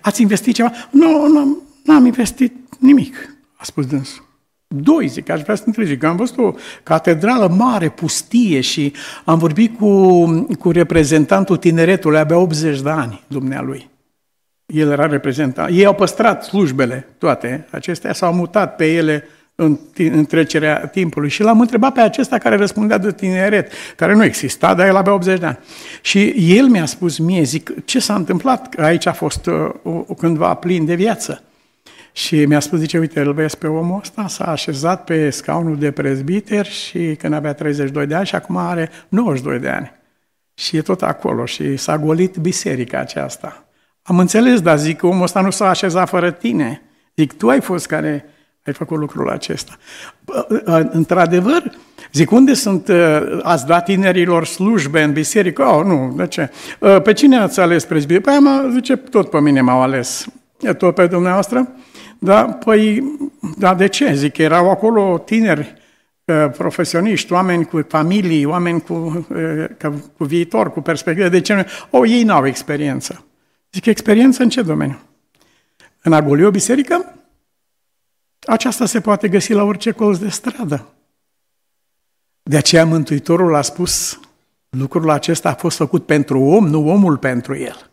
Ați 0.00 0.22
investit 0.22 0.54
ceva? 0.54 0.72
Nu, 0.90 1.26
nu, 1.26 1.62
n-am 1.84 2.06
investit 2.06 2.54
nimic, 2.78 3.36
a 3.56 3.64
spus 3.64 3.86
dânsul. 3.86 4.26
Doi, 4.66 5.06
zic, 5.06 5.28
aș 5.30 5.42
vrea 5.42 5.54
să 5.54 5.62
întreb, 5.66 5.86
zic, 5.86 6.04
am 6.04 6.16
văzut 6.16 6.38
o 6.38 6.54
catedrală 6.82 7.48
mare, 7.48 7.88
pustie 7.88 8.60
și 8.60 8.92
am 9.24 9.38
vorbit 9.38 9.78
cu, 9.78 10.24
cu 10.58 10.70
reprezentantul 10.70 11.56
tineretului, 11.56 12.18
abia 12.18 12.38
80 12.38 12.80
de 12.80 12.90
ani, 12.90 13.24
dumnealui. 13.26 13.90
El 14.66 14.90
era 14.90 15.06
reprezentant. 15.06 15.70
Ei 15.72 15.84
au 15.84 15.94
păstrat 15.94 16.44
slujbele, 16.44 17.08
toate 17.18 17.66
acestea, 17.70 18.12
s-au 18.12 18.32
mutat 18.32 18.76
pe 18.76 18.92
ele 18.92 19.24
în, 19.60 19.78
în 19.96 20.24
trecerea 20.24 20.86
timpului. 20.86 21.28
Și 21.28 21.42
l-am 21.42 21.60
întrebat 21.60 21.92
pe 21.92 22.00
acesta 22.00 22.38
care 22.38 22.56
răspundea 22.56 22.98
de 22.98 23.12
tineret, 23.12 23.72
care 23.96 24.14
nu 24.14 24.24
exista, 24.24 24.74
dar 24.74 24.86
el 24.86 24.96
avea 24.96 25.12
80 25.12 25.38
de 25.38 25.46
ani. 25.46 25.58
Și 26.00 26.34
el 26.36 26.66
mi-a 26.66 26.84
spus 26.84 27.18
mie, 27.18 27.42
zic, 27.42 27.84
ce 27.84 27.98
s-a 27.98 28.14
întâmplat? 28.14 28.74
Aici 28.78 29.06
a 29.06 29.12
fost 29.12 29.46
uh, 29.46 29.70
o, 29.82 30.14
cândva 30.14 30.54
plin 30.54 30.84
de 30.84 30.94
viață. 30.94 31.42
Și 32.12 32.44
mi-a 32.44 32.60
spus, 32.60 32.78
zice, 32.78 32.98
uite, 32.98 33.20
îl 33.20 33.32
vezi 33.32 33.58
pe 33.58 33.66
omul 33.66 33.98
ăsta, 34.00 34.26
s-a 34.28 34.44
așezat 34.44 35.04
pe 35.04 35.30
scaunul 35.30 35.78
de 35.78 35.90
prezbiter 35.90 36.66
și 36.66 37.16
când 37.18 37.34
avea 37.34 37.52
32 37.52 38.06
de 38.06 38.14
ani 38.14 38.26
și 38.26 38.34
acum 38.34 38.56
are 38.56 38.90
92 39.08 39.58
de 39.58 39.68
ani. 39.68 39.92
Și 40.54 40.76
e 40.76 40.82
tot 40.82 41.02
acolo 41.02 41.44
și 41.44 41.76
s-a 41.76 41.98
golit 41.98 42.36
biserica 42.36 42.98
aceasta. 42.98 43.64
Am 44.02 44.18
înțeles, 44.18 44.60
dar 44.60 44.78
zic, 44.78 45.02
omul 45.02 45.22
ăsta 45.22 45.40
nu 45.40 45.50
s-a 45.50 45.68
așezat 45.68 46.08
fără 46.08 46.30
tine. 46.30 46.82
Zic, 47.16 47.32
tu 47.32 47.48
ai 47.48 47.60
fost 47.60 47.86
care 47.86 48.24
ai 48.68 48.74
făcut 48.74 48.98
lucrul 48.98 49.30
acesta. 49.30 49.76
Într-adevăr, 50.90 51.72
zic, 52.12 52.30
unde 52.30 52.54
sunt, 52.54 52.88
uh, 52.88 53.38
ați 53.42 53.66
dat 53.66 53.84
tinerilor 53.84 54.44
slujbe 54.44 55.02
în 55.02 55.12
biserică? 55.12 55.62
Oh, 55.62 55.84
nu, 55.84 56.14
de 56.16 56.26
ce? 56.26 56.50
Uh, 56.78 57.02
pe 57.02 57.12
cine 57.12 57.38
ați 57.38 57.60
ales 57.60 57.84
prezbiter? 57.84 58.22
Păi, 58.22 58.34
am, 58.34 58.70
zice, 58.72 58.96
tot 58.96 59.30
pe 59.30 59.40
mine 59.40 59.60
m-au 59.60 59.82
ales. 59.82 60.26
Tot 60.78 60.94
pe 60.94 61.06
dumneavoastră? 61.06 61.68
Da, 62.18 62.44
păi, 62.44 63.02
da, 63.58 63.74
de 63.74 63.86
ce? 63.86 64.14
Zic, 64.14 64.38
erau 64.38 64.70
acolo 64.70 65.22
tineri 65.24 65.74
uh, 66.24 66.50
profesioniști, 66.56 67.32
oameni 67.32 67.64
cu 67.64 67.84
familii, 67.88 68.44
oameni 68.44 68.80
cu, 68.80 69.26
cu 70.16 70.24
viitor, 70.24 70.72
cu 70.72 70.80
perspective. 70.80 71.28
De 71.28 71.40
ce 71.40 71.54
nu? 71.54 71.62
O, 71.90 72.06
ei 72.06 72.22
n-au 72.22 72.46
experiență. 72.46 73.24
Zic, 73.72 73.86
experiență 73.86 74.42
în 74.42 74.48
ce 74.48 74.62
domeniu? 74.62 74.98
În 76.02 76.12
a 76.12 76.22
goli 76.22 76.44
o 76.44 76.50
biserică? 76.50 77.17
Aceasta 78.48 78.86
se 78.86 79.00
poate 79.00 79.28
găsi 79.28 79.52
la 79.52 79.62
orice 79.62 79.90
colț 79.90 80.18
de 80.18 80.28
stradă. 80.28 80.86
De 82.42 82.56
aceea 82.56 82.84
Mântuitorul 82.84 83.54
a 83.54 83.62
spus, 83.62 84.20
lucrul 84.68 85.10
acesta 85.10 85.48
a 85.48 85.54
fost 85.54 85.76
făcut 85.76 86.06
pentru 86.06 86.40
om, 86.40 86.68
nu 86.68 86.90
omul 86.90 87.16
pentru 87.16 87.56
el. 87.56 87.90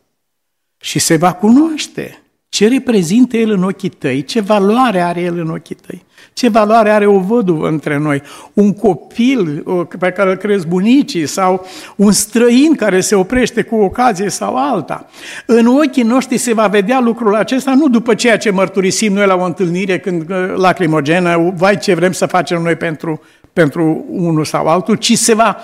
Și 0.77 0.99
se 0.99 1.17
va 1.17 1.33
cunoaște 1.33 2.21
ce 2.49 2.67
reprezintă 2.67 3.37
el 3.37 3.49
în 3.49 3.63
ochii 3.63 3.89
tăi, 3.89 4.23
ce 4.23 4.39
valoare 4.39 5.01
are 5.01 5.21
el 5.21 5.37
în 5.37 5.49
ochii 5.49 5.75
tăi, 5.75 6.05
ce 6.35 6.49
valoare 6.49 6.89
are 6.89 7.05
o 7.05 7.19
văduvă 7.19 7.67
între 7.67 7.97
noi, 7.97 8.21
un 8.53 8.73
copil 8.73 9.63
pe 9.99 10.11
care 10.11 10.29
îl 10.29 10.35
crezi 10.35 10.67
bunicii 10.67 11.25
sau 11.25 11.65
un 11.95 12.11
străin 12.11 12.75
care 12.75 13.01
se 13.01 13.15
oprește 13.15 13.61
cu 13.61 13.75
ocazie 13.75 14.29
sau 14.29 14.55
alta. 14.55 15.09
În 15.45 15.65
ochii 15.65 16.03
noștri 16.03 16.37
se 16.37 16.53
va 16.53 16.67
vedea 16.67 16.99
lucrul 16.99 17.35
acesta 17.35 17.73
nu 17.73 17.87
după 17.87 18.13
ceea 18.13 18.37
ce 18.37 18.49
mărturisim 18.49 19.13
noi 19.13 19.25
la 19.25 19.35
o 19.35 19.43
întâlnire 19.43 19.99
când 19.99 20.25
lacrimogenă, 20.55 21.53
vai 21.57 21.77
ce 21.77 21.93
vrem 21.93 22.11
să 22.11 22.25
facem 22.25 22.61
noi 22.61 22.75
pentru, 22.75 23.21
pentru 23.53 24.05
unul 24.09 24.45
sau 24.45 24.67
altul, 24.67 24.95
ci 24.95 25.17
se 25.17 25.33
va, 25.33 25.57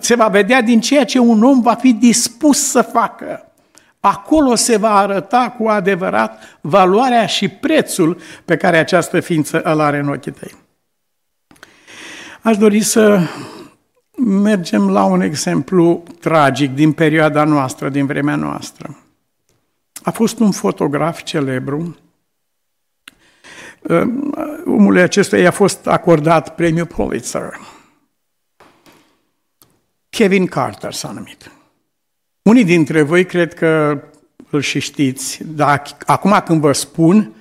se 0.00 0.14
va 0.14 0.26
vedea 0.26 0.62
din 0.62 0.80
ceea 0.80 1.04
ce 1.04 1.18
un 1.18 1.42
om 1.42 1.60
va 1.60 1.74
fi 1.74 1.92
dispus 1.92 2.70
să 2.70 2.82
facă. 2.82 3.49
Acolo 4.00 4.54
se 4.54 4.76
va 4.76 4.96
arăta 4.96 5.54
cu 5.58 5.68
adevărat 5.68 6.58
valoarea 6.60 7.26
și 7.26 7.48
prețul 7.48 8.20
pe 8.44 8.56
care 8.56 8.78
această 8.78 9.20
ființă 9.20 9.60
îl 9.60 9.80
are 9.80 9.98
în 9.98 10.08
ochii 10.08 10.32
tăi. 10.32 10.54
Aș 12.42 12.56
dori 12.56 12.82
să 12.82 13.20
mergem 14.24 14.90
la 14.90 15.04
un 15.04 15.20
exemplu 15.20 16.02
tragic 16.20 16.74
din 16.74 16.92
perioada 16.92 17.44
noastră, 17.44 17.88
din 17.88 18.06
vremea 18.06 18.36
noastră. 18.36 18.98
A 20.02 20.10
fost 20.10 20.38
un 20.38 20.50
fotograf 20.50 21.22
celebru. 21.22 21.96
Omului 24.66 25.02
acestuia 25.02 25.42
i-a 25.42 25.50
fost 25.50 25.86
acordat 25.86 26.54
premiul 26.54 26.86
Pulitzer. 26.86 27.58
Kevin 30.08 30.46
Carter 30.46 30.92
s-a 30.92 31.10
numit. 31.10 31.50
Unii 32.42 32.64
dintre 32.64 33.02
voi 33.02 33.24
cred 33.24 33.54
că 33.54 34.02
îl 34.50 34.60
și 34.60 34.78
știți, 34.78 35.40
dar 35.46 35.82
acum 36.06 36.42
când 36.44 36.60
vă 36.60 36.72
spun, 36.72 37.32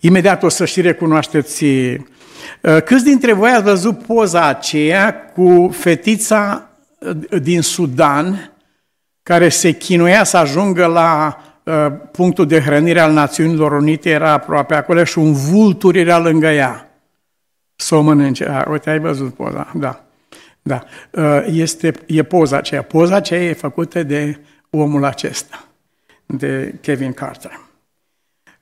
imediat 0.00 0.42
o 0.42 0.48
să 0.48 0.64
și 0.64 0.80
recunoașteți. 0.80 1.64
Uh, 1.64 1.98
câți 2.84 3.04
dintre 3.04 3.32
voi 3.32 3.50
ați 3.50 3.62
văzut 3.62 4.02
poza 4.02 4.46
aceea 4.46 5.24
cu 5.24 5.70
fetița 5.72 6.68
uh, 6.98 7.40
din 7.42 7.62
Sudan 7.62 8.52
care 9.22 9.48
se 9.48 9.72
chinuia 9.72 10.24
să 10.24 10.36
ajungă 10.36 10.86
la 10.86 11.38
uh, 11.62 11.86
punctul 12.12 12.46
de 12.46 12.60
hrănire 12.60 13.00
al 13.00 13.12
Națiunilor 13.12 13.72
Unite, 13.72 14.10
era 14.10 14.32
aproape 14.32 14.74
acolo 14.74 15.04
și 15.04 15.18
un 15.18 15.32
vultur 15.32 15.96
era 15.96 16.18
lângă 16.18 16.46
ea. 16.46 16.90
Să 17.76 17.94
o 17.94 18.00
mănânce. 18.00 18.64
uite, 18.70 18.90
ai 18.90 18.98
văzut 18.98 19.34
poza, 19.34 19.72
da. 19.74 20.07
Da, 20.68 20.84
este, 21.46 21.92
e 22.06 22.22
poza 22.22 22.56
aceea. 22.56 22.82
Poza 22.82 23.16
aceea 23.16 23.42
e 23.42 23.52
făcută 23.52 24.02
de 24.02 24.38
omul 24.70 25.04
acesta, 25.04 25.64
de 26.26 26.74
Kevin 26.80 27.12
Carter. 27.12 27.60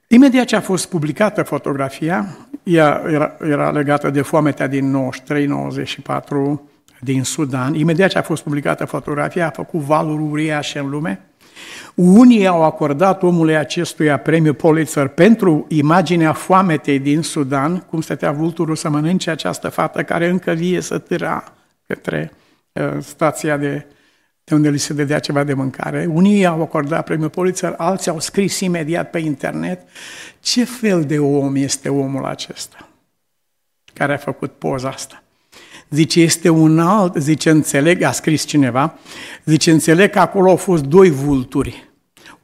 Imediat 0.08 0.44
ce 0.44 0.56
a 0.56 0.60
fost 0.60 0.88
publicată 0.88 1.42
fotografia, 1.42 2.36
ea 2.62 3.02
era, 3.06 3.36
era 3.48 3.70
legată 3.70 4.10
de 4.10 4.22
foametea 4.22 4.66
din 4.66 5.10
93-94 6.56 6.60
din 7.00 7.22
Sudan. 7.22 7.74
Imediat 7.74 8.10
ce 8.10 8.18
a 8.18 8.22
fost 8.22 8.42
publicată 8.42 8.84
fotografia, 8.84 9.46
a 9.46 9.50
făcut 9.50 9.80
valuri 9.80 10.22
uriașe 10.22 10.78
în 10.78 10.90
lume. 10.90 11.20
Unii 11.94 12.46
au 12.46 12.62
acordat 12.62 13.22
omului 13.22 13.56
acestuia 13.56 14.18
premiul 14.18 14.54
Pulitzer 14.54 15.08
pentru 15.08 15.66
imaginea 15.68 16.32
foametei 16.32 16.98
din 16.98 17.22
Sudan, 17.22 17.78
cum 17.78 18.00
stătea 18.00 18.32
vulturul 18.32 18.76
să 18.76 18.88
mănânce 18.88 19.30
această 19.30 19.68
fată 19.68 20.02
care 20.02 20.28
încă 20.28 20.52
vie 20.52 20.80
să 20.80 20.98
târa 20.98 21.55
către 21.86 22.32
uh, 22.72 22.96
stația 23.00 23.56
de 23.56 23.86
de 24.48 24.54
unde 24.54 24.70
li 24.70 24.78
se 24.78 24.92
dădea 24.92 25.18
ceva 25.18 25.44
de 25.44 25.54
mâncare. 25.54 26.08
Unii 26.12 26.46
au 26.46 26.62
acordat 26.62 27.04
premiul 27.04 27.28
Pulitzer, 27.28 27.74
alții 27.76 28.10
au 28.10 28.20
scris 28.20 28.60
imediat 28.60 29.10
pe 29.10 29.18
internet 29.18 29.88
ce 30.40 30.64
fel 30.64 31.04
de 31.04 31.18
om 31.18 31.54
este 31.54 31.88
omul 31.88 32.24
acesta 32.24 32.88
care 33.92 34.12
a 34.12 34.16
făcut 34.16 34.52
poza 34.52 34.88
asta. 34.88 35.22
Zice, 35.90 36.20
este 36.20 36.48
un 36.48 36.78
alt, 36.78 37.16
zice, 37.16 37.50
înțeleg, 37.50 38.02
a 38.02 38.12
scris 38.12 38.44
cineva, 38.44 38.98
zice, 39.44 39.70
înțeleg 39.70 40.10
că 40.10 40.18
acolo 40.18 40.50
au 40.50 40.56
fost 40.56 40.82
doi 40.82 41.10
vulturi. 41.10 41.90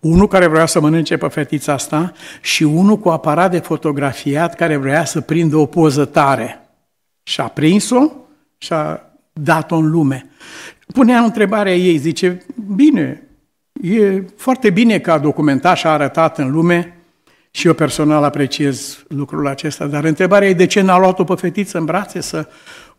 Unul 0.01 0.29
care 0.29 0.47
vrea 0.47 0.67
să 0.67 0.81
mănânce 0.81 1.17
pe 1.17 1.29
fetița 1.29 1.73
asta 1.73 2.13
și 2.41 2.63
unul 2.63 2.99
cu 2.99 3.09
aparat 3.09 3.51
de 3.51 3.59
fotografiat 3.59 4.55
care 4.55 4.77
vrea 4.77 5.05
să 5.05 5.21
prindă 5.21 5.57
o 5.57 5.67
poză 5.67 6.05
tare. 6.05 6.61
Și 7.23 7.41
a 7.41 7.49
prins-o 7.49 8.11
și 8.59 8.73
a 8.73 9.12
dat-o 9.33 9.77
în 9.77 9.91
lume. 9.91 10.31
Punea 10.93 11.21
întrebarea 11.21 11.75
ei, 11.75 11.97
zice, 11.97 12.43
bine, 12.75 13.29
e 13.83 14.25
foarte 14.37 14.71
bine 14.71 14.99
că 14.99 15.13
a 15.13 15.19
documentat 15.19 15.77
și 15.77 15.87
a 15.87 15.91
arătat 15.91 16.39
în 16.39 16.51
lume 16.51 16.97
și 17.51 17.67
eu 17.67 17.75
personal 17.75 18.25
apreciez 18.25 19.05
lucrul 19.09 19.47
acesta, 19.47 19.87
dar 19.87 20.05
întrebarea 20.05 20.49
e 20.49 20.53
de 20.53 20.67
ce 20.67 20.81
n-a 20.81 20.99
luat-o 20.99 21.25
pe 21.25 21.35
fetiță 21.35 21.79
în 21.79 21.85
brațe 21.85 22.21
să 22.21 22.49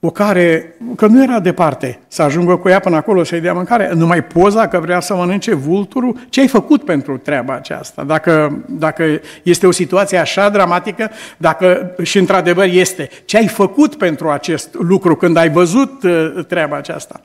o 0.06 0.10
care, 0.10 0.76
că 0.96 1.06
nu 1.06 1.24
era 1.24 1.39
departe, 1.39 2.00
să 2.08 2.22
ajungă 2.22 2.56
cu 2.56 2.70
ea 2.70 2.80
până 2.80 2.96
acolo 2.96 3.24
să-i 3.24 3.39
dea 3.39 3.54
mâncare, 3.54 3.92
numai 3.96 4.24
poza 4.24 4.68
că 4.68 4.80
vrea 4.80 5.00
să 5.00 5.16
mănânce 5.16 5.54
vulturul, 5.54 6.18
ce 6.30 6.39
ai 6.39 6.48
făcut 6.48 6.84
pentru 6.84 7.18
treaba 7.18 7.54
aceasta? 7.54 8.04
Dacă, 8.04 8.63
dacă 8.70 9.04
este 9.44 9.68
o 9.68 9.72
situație 9.72 10.18
așa 10.18 10.50
dramatică, 10.50 11.10
dacă 11.38 11.96
și 12.02 12.18
într-adevăr 12.18 12.66
este, 12.66 13.10
ce 13.26 13.38
ai 13.38 13.48
făcut 13.48 13.96
pentru 13.96 14.30
acest 14.30 14.74
lucru 14.74 15.16
când 15.16 15.38
ai 15.38 15.50
văzut 15.50 16.04
uh, 16.04 16.46
treaba 16.48 16.78
aceasta? 16.78 17.22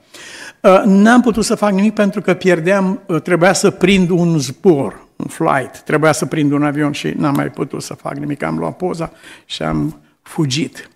Uh, 0.61 0.83
n-am 0.85 1.21
putut 1.21 1.45
să 1.45 1.55
fac 1.55 1.71
nimic 1.73 1.95
pentru 1.95 2.21
că 2.21 2.35
pierdeam, 2.35 3.01
uh, 3.07 3.21
trebuia 3.23 3.53
să 3.53 3.71
prind 3.71 4.11
un 4.11 4.39
zbor, 4.39 5.07
un 5.17 5.27
flight, 5.27 5.79
trebuia 5.79 6.13
să 6.13 6.27
prind 6.27 6.53
un 6.53 6.63
avion 6.63 6.93
și 6.93 7.15
n-am 7.17 7.35
mai 7.35 7.47
putut 7.47 7.83
să 7.83 7.95
fac 7.95 8.15
nimic. 8.15 8.43
Am 8.43 8.59
luat 8.59 8.77
poza 8.77 9.11
și 9.45 9.63
am 9.63 10.01
fugit. 10.23 10.91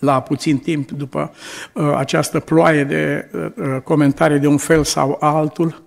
La 0.00 0.20
puțin 0.20 0.58
timp 0.58 0.90
după 0.90 1.32
uh, 1.72 1.94
această 1.96 2.40
ploaie 2.40 2.84
de 2.84 3.30
uh, 3.32 3.46
uh 3.56 3.82
comentarii 3.82 4.38
de 4.38 4.46
un 4.46 4.56
fel 4.56 4.84
sau 4.84 5.16
altul, 5.20 5.82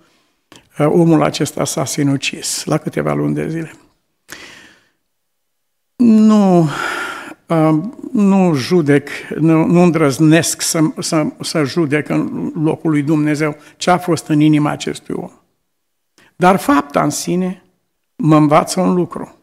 uh, 0.79 0.85
omul 0.85 1.23
acesta 1.23 1.65
s-a 1.65 1.85
sinucis 1.85 2.65
la 2.65 2.77
câteva 2.77 3.13
luni 3.13 3.33
de 3.33 3.49
zile. 3.49 3.71
Nu 5.95 6.69
nu 8.11 8.53
judec, 8.53 9.09
nu, 9.39 9.65
nu 9.65 9.81
îndrăznesc 9.81 10.61
să, 10.61 10.79
să, 10.99 11.25
să 11.41 11.63
judec 11.63 12.09
în 12.09 12.51
locul 12.63 12.89
lui 12.89 13.01
Dumnezeu 13.01 13.57
ce 13.77 13.89
a 13.89 13.97
fost 13.97 14.27
în 14.27 14.39
inima 14.39 14.69
acestui 14.69 15.15
om. 15.17 15.31
Dar 16.35 16.55
fapta 16.55 17.03
în 17.03 17.09
sine 17.09 17.63
mă 18.15 18.35
învață 18.35 18.79
un 18.79 18.93
lucru. 18.93 19.35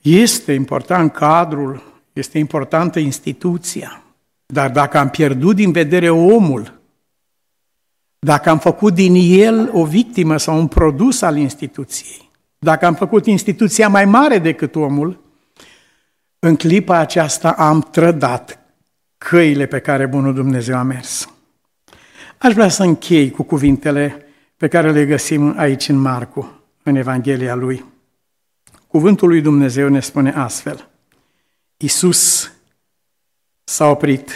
Este 0.00 0.52
important 0.52 1.12
cadrul, 1.12 1.97
este 2.18 2.38
importantă 2.38 2.98
instituția, 2.98 4.02
dar 4.46 4.70
dacă 4.70 4.98
am 4.98 5.08
pierdut 5.08 5.54
din 5.54 5.72
vedere 5.72 6.10
omul, 6.10 6.80
dacă 8.18 8.50
am 8.50 8.58
făcut 8.58 8.94
din 8.94 9.40
el 9.40 9.70
o 9.72 9.84
victimă 9.84 10.36
sau 10.36 10.58
un 10.58 10.66
produs 10.66 11.22
al 11.22 11.36
instituției, 11.36 12.30
dacă 12.58 12.86
am 12.86 12.94
făcut 12.94 13.26
instituția 13.26 13.88
mai 13.88 14.04
mare 14.04 14.38
decât 14.38 14.74
omul, 14.74 15.20
în 16.38 16.56
clipa 16.56 16.98
aceasta 16.98 17.50
am 17.50 17.80
trădat 17.80 18.58
căile 19.18 19.66
pe 19.66 19.78
care 19.78 20.06
Bunul 20.06 20.34
Dumnezeu 20.34 20.76
a 20.76 20.82
mers. 20.82 21.32
Aș 22.38 22.52
vrea 22.52 22.68
să 22.68 22.82
închei 22.82 23.30
cu 23.30 23.42
cuvintele 23.42 24.26
pe 24.56 24.68
care 24.68 24.92
le 24.92 25.06
găsim 25.06 25.54
aici 25.56 25.88
în 25.88 25.96
Marcu, 25.96 26.60
în 26.82 26.96
Evanghelia 26.96 27.54
lui. 27.54 27.84
Cuvântul 28.86 29.28
lui 29.28 29.40
Dumnezeu 29.40 29.88
ne 29.88 30.00
spune 30.00 30.30
astfel. 30.30 30.88
Iisus 31.80 32.52
s-a 33.64 33.86
oprit 33.86 34.30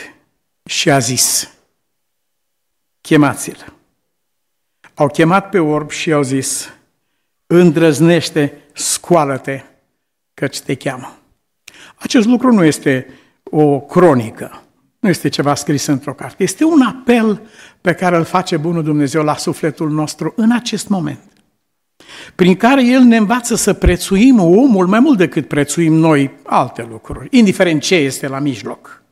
și 0.65 0.91
a 0.91 0.99
zis, 0.99 1.51
chemați-l. 3.01 3.73
Au 4.95 5.09
chemat 5.09 5.49
pe 5.49 5.59
orb 5.59 5.91
și 5.91 6.13
au 6.13 6.23
zis, 6.23 6.73
îndrăznește, 7.47 8.63
scoală-te, 8.73 9.63
căci 10.35 10.61
te 10.61 10.75
cheamă. 10.75 11.17
Acest 11.97 12.27
lucru 12.27 12.53
nu 12.53 12.65
este 12.65 13.07
o 13.45 13.81
cronică, 13.81 14.63
nu 14.99 15.09
este 15.09 15.29
ceva 15.29 15.55
scris 15.55 15.87
într-o 15.87 16.15
carte, 16.15 16.43
este 16.43 16.65
un 16.65 16.83
apel 16.83 17.49
pe 17.81 17.95
care 17.95 18.17
îl 18.17 18.25
face 18.25 18.57
Bunul 18.57 18.83
Dumnezeu 18.83 19.23
la 19.23 19.37
sufletul 19.37 19.90
nostru 19.90 20.33
în 20.37 20.53
acest 20.53 20.88
moment, 20.88 21.33
prin 22.35 22.57
care 22.57 22.85
El 22.85 23.00
ne 23.00 23.17
învață 23.17 23.55
să 23.55 23.73
prețuim 23.73 24.40
omul 24.40 24.87
mai 24.87 25.00
mult 25.00 25.19
decât 25.19 25.48
prețuim 25.48 25.92
noi 25.92 26.31
alte 26.42 26.87
lucruri, 26.90 27.29
indiferent 27.31 27.83
ce 27.83 27.94
este 27.94 28.29
la 28.29 28.38
mijloc. 28.38 29.03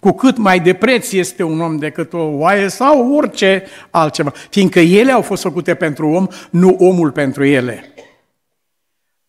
Cu 0.00 0.12
cât 0.12 0.36
mai 0.36 0.60
de 0.60 0.74
preț 0.74 1.12
este 1.12 1.42
un 1.42 1.60
om 1.60 1.76
decât 1.76 2.12
o 2.12 2.22
oaie 2.22 2.68
sau 2.68 3.14
orice 3.14 3.64
altceva, 3.90 4.32
fiindcă 4.50 4.80
ele 4.80 5.12
au 5.12 5.22
fost 5.22 5.42
făcute 5.42 5.74
pentru 5.74 6.08
om, 6.08 6.26
nu 6.50 6.76
omul 6.78 7.10
pentru 7.10 7.44
ele. 7.44 7.94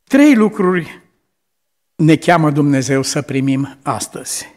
Trei 0.04 0.36
lucruri 0.36 1.02
ne 1.95 2.16
cheamă 2.16 2.52
Dumnezeu 2.52 3.02
să 3.02 3.22
primim 3.22 3.78
astăzi. 3.84 4.56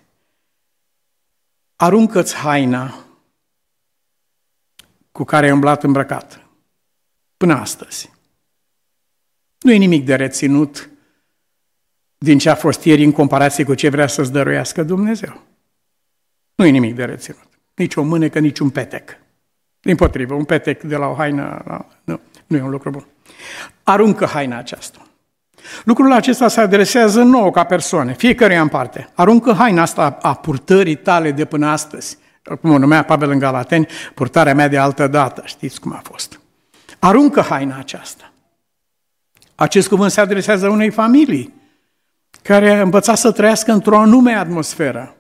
Aruncă-ți 1.77 2.35
haina 2.35 2.95
cu 5.13 5.25
care 5.25 5.47
ai 5.47 5.53
umblat 5.53 5.83
îmbrăcat 5.85 6.47
până 7.37 7.55
astăzi. 7.55 8.11
Nu 9.61 9.73
e 9.73 9.77
nimic 9.77 10.05
de 10.05 10.15
reținut 10.15 10.91
din 12.19 12.39
ce 12.39 12.51
a 12.51 12.55
fost 12.55 12.85
ieri 12.85 13.05
în 13.05 13.13
comparație 13.13 13.65
cu 13.65 13.75
ce 13.75 13.89
vrea 13.89 14.07
să-ți 14.07 14.33
dăruiască 14.33 14.83
Dumnezeu. 14.83 15.41
Nu 16.55 16.65
e 16.65 16.71
nimic 16.71 16.95
de 16.95 17.05
reținut. 17.05 17.49
Nici 17.75 17.95
o 17.95 18.03
mânecă, 18.03 18.39
nici 18.39 18.59
un 18.59 18.71
petec. 18.71 19.17
Din 19.81 19.97
potrivă, 19.97 20.35
un 20.35 20.45
petec 20.45 20.83
de 20.83 20.97
la 20.97 21.07
o 21.07 21.15
haină, 21.15 21.63
la... 21.67 21.87
nu, 22.05 22.21
nu 22.47 22.57
e 22.57 22.63
un 22.63 22.71
lucru 22.71 22.91
bun. 22.91 23.07
Aruncă 23.83 24.27
haina 24.27 24.59
aceasta. 24.59 24.99
Lucrul 25.85 26.13
acesta 26.13 26.49
se 26.49 26.61
adresează 26.61 27.23
nouă 27.23 27.51
ca 27.51 27.65
persoane, 27.65 28.13
fiecare 28.13 28.57
în 28.57 28.69
parte. 28.69 29.09
Aruncă 29.15 29.53
haina 29.53 29.83
asta 29.83 30.19
a 30.23 30.35
purtării 30.35 30.97
tale 30.97 31.31
de 31.31 31.45
până 31.45 31.67
astăzi. 31.67 32.19
Cum 32.61 32.71
o 32.71 32.79
numea 32.79 33.03
Pavel 33.05 33.31
în 33.31 33.39
Galateni, 33.39 33.87
purtarea 34.15 34.55
mea 34.55 34.69
de 34.69 34.79
altă 34.79 35.07
dată. 35.07 35.43
Știți 35.45 35.81
cum 35.81 35.93
a 35.93 36.01
fost. 36.03 36.41
Aruncă 36.99 37.41
haina 37.41 37.79
aceasta. 37.79 38.30
Acest 39.61 39.89
cuvânt 39.89 40.11
se 40.11 40.21
adresează 40.21 40.69
unei 40.69 40.91
familii 40.91 41.55
care 42.43 42.71
a 42.71 42.83
învățat 42.83 43.19
să 43.19 43.33
trăiască 43.33 43.73
într-o 43.73 43.99
anume 43.99 44.33
atmosferă. 44.33 45.17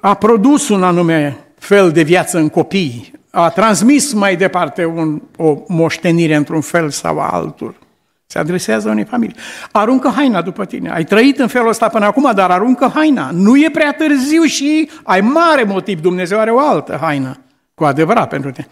A 0.00 0.14
produs 0.14 0.68
un 0.68 0.82
anume 0.82 1.38
fel 1.58 1.92
de 1.92 2.02
viață 2.02 2.38
în 2.38 2.48
copii, 2.48 3.12
a 3.30 3.48
transmis 3.48 4.12
mai 4.12 4.36
departe 4.36 4.84
un, 4.84 5.22
o 5.36 5.56
moștenire 5.68 6.34
într-un 6.34 6.60
fel 6.60 6.90
sau 6.90 7.18
altul. 7.18 7.76
Se 8.26 8.38
adresează 8.38 8.88
unei 8.88 9.04
familii. 9.04 9.36
Aruncă 9.72 10.12
haina 10.16 10.42
după 10.42 10.64
tine. 10.64 10.90
Ai 10.90 11.04
trăit 11.04 11.38
în 11.38 11.48
felul 11.48 11.68
ăsta 11.68 11.88
până 11.88 12.04
acum, 12.04 12.30
dar 12.34 12.50
aruncă 12.50 12.90
haina. 12.94 13.30
Nu 13.32 13.56
e 13.56 13.70
prea 13.72 13.92
târziu 13.92 14.42
și 14.42 14.90
ai 15.02 15.20
mare 15.20 15.62
motiv. 15.62 16.00
Dumnezeu 16.00 16.38
are 16.38 16.50
o 16.50 16.58
altă 16.58 16.98
haină. 17.00 17.38
Cu 17.74 17.84
adevărat 17.84 18.28
pentru 18.28 18.50
tine. 18.50 18.68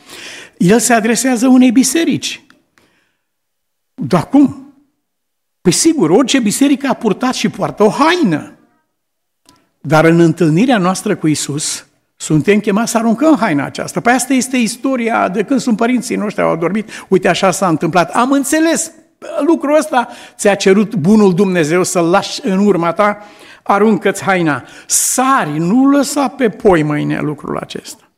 El 0.57 0.79
se 0.79 0.93
adresează 0.93 1.47
unei 1.47 1.71
biserici. 1.71 2.43
Dar 3.95 4.29
cum? 4.29 4.75
Păi 5.61 5.73
sigur, 5.73 6.11
orice 6.11 6.41
biserică 6.41 6.87
a 6.87 6.95
purtat 6.95 7.35
și 7.35 7.49
poartă 7.49 7.83
o 7.83 7.89
haină. 7.89 8.53
Dar 9.81 10.05
în 10.05 10.21
întâlnirea 10.21 10.79
noastră 10.79 11.17
cu 11.17 11.27
Isus, 11.27 11.87
suntem 12.17 12.61
chemați 12.61 12.91
să 12.91 12.99
aruncăm 12.99 13.37
haina 13.37 13.65
aceasta. 13.65 14.01
Păi 14.01 14.13
asta 14.13 14.33
este 14.33 14.57
istoria 14.57 15.29
de 15.29 15.43
când 15.43 15.61
sunt 15.61 15.77
părinții 15.77 16.17
noștri, 16.17 16.43
au 16.43 16.57
dormit. 16.57 16.91
Uite, 17.09 17.29
așa 17.29 17.51
s-a 17.51 17.69
întâmplat. 17.69 18.11
Am 18.11 18.33
înțeles 18.33 18.93
lucrul 19.47 19.77
ăsta. 19.77 20.09
Ți-a 20.37 20.55
cerut 20.55 20.95
bunul 20.95 21.35
Dumnezeu 21.35 21.83
să-l 21.83 22.05
lași 22.05 22.41
în 22.47 22.67
urma 22.67 22.93
ta. 22.93 23.19
Aruncă-ți 23.63 24.23
haina. 24.23 24.65
Sari, 24.87 25.59
nu 25.59 25.91
lăsa 25.91 26.29
pe 26.29 26.49
poi 26.49 26.83
mâine 26.83 27.21
lucrul 27.21 27.59
acesta. 27.59 28.11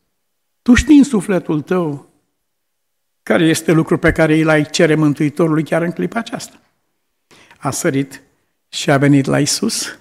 Tu 0.62 0.74
știi 0.74 0.98
în 0.98 1.04
sufletul 1.04 1.60
tău 1.60 2.06
care 3.24 3.44
este 3.44 3.72
lucrul 3.72 3.98
pe 3.98 4.12
care 4.12 4.40
îl 4.40 4.48
ai 4.48 4.64
cere 4.64 4.94
Mântuitorului 4.94 5.64
chiar 5.64 5.82
în 5.82 5.90
clipa 5.90 6.18
aceasta. 6.18 6.60
A 7.58 7.70
sărit 7.70 8.22
și 8.68 8.90
a 8.90 8.98
venit 8.98 9.24
la 9.24 9.40
Isus, 9.40 9.98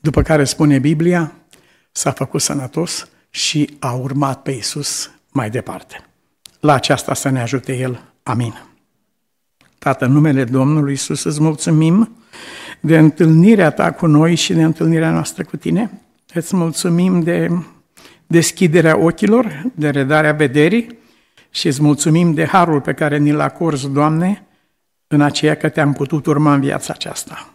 după 0.00 0.22
care 0.22 0.44
spune 0.44 0.78
Biblia, 0.78 1.32
s-a 1.92 2.10
făcut 2.10 2.40
sănătos, 2.40 3.08
și 3.30 3.76
a 3.78 3.92
urmat 3.92 4.42
pe 4.42 4.50
Isus 4.50 5.10
mai 5.32 5.50
departe. 5.50 6.04
La 6.60 6.74
aceasta 6.74 7.14
să 7.14 7.28
ne 7.28 7.40
ajute 7.40 7.76
El. 7.76 8.12
Amin. 8.22 8.54
Tată, 9.78 10.04
în 10.04 10.12
numele 10.12 10.44
Domnului 10.44 10.92
Isus 10.92 11.24
îți 11.24 11.42
mulțumim 11.42 12.16
de 12.80 12.98
întâlnirea 12.98 13.70
ta 13.70 13.92
cu 13.92 14.06
noi 14.06 14.34
și 14.34 14.52
de 14.52 14.62
întâlnirea 14.62 15.10
noastră 15.10 15.44
cu 15.44 15.56
tine. 15.56 16.00
Îți 16.34 16.56
mulțumim 16.56 17.20
de 17.20 17.50
deschiderea 18.26 18.98
ochilor, 18.98 19.62
de 19.74 19.90
redarea 19.90 20.32
vederii 20.32 21.02
și 21.54 21.66
îți 21.66 21.82
mulțumim 21.82 22.32
de 22.32 22.46
harul 22.46 22.80
pe 22.80 22.92
care 22.92 23.18
ni-l 23.18 23.40
acorzi, 23.40 23.88
Doamne, 23.88 24.46
în 25.06 25.20
aceea 25.20 25.54
că 25.54 25.68
te-am 25.68 25.92
putut 25.92 26.26
urma 26.26 26.54
în 26.54 26.60
viața 26.60 26.92
aceasta. 26.92 27.54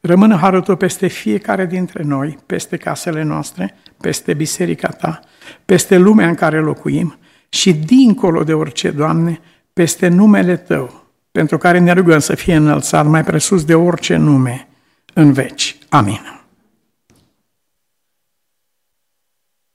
Rămână 0.00 0.36
harul 0.36 0.60
tău 0.60 0.76
peste 0.76 1.06
fiecare 1.06 1.66
dintre 1.66 2.02
noi, 2.02 2.38
peste 2.46 2.76
casele 2.76 3.22
noastre, 3.22 3.74
peste 4.00 4.34
biserica 4.34 4.88
ta, 4.88 5.20
peste 5.64 5.96
lumea 5.96 6.28
în 6.28 6.34
care 6.34 6.60
locuim 6.60 7.18
și 7.48 7.72
dincolo 7.72 8.44
de 8.44 8.54
orice, 8.54 8.90
Doamne, 8.90 9.40
peste 9.72 10.08
numele 10.08 10.56
Tău, 10.56 11.04
pentru 11.32 11.58
care 11.58 11.78
ne 11.78 11.92
rugăm 11.92 12.18
să 12.18 12.34
fie 12.34 12.54
înălțat 12.54 13.06
mai 13.06 13.24
presus 13.24 13.64
de 13.64 13.74
orice 13.74 14.16
nume 14.16 14.68
în 15.14 15.32
veci. 15.32 15.78
Amin. 15.88 16.43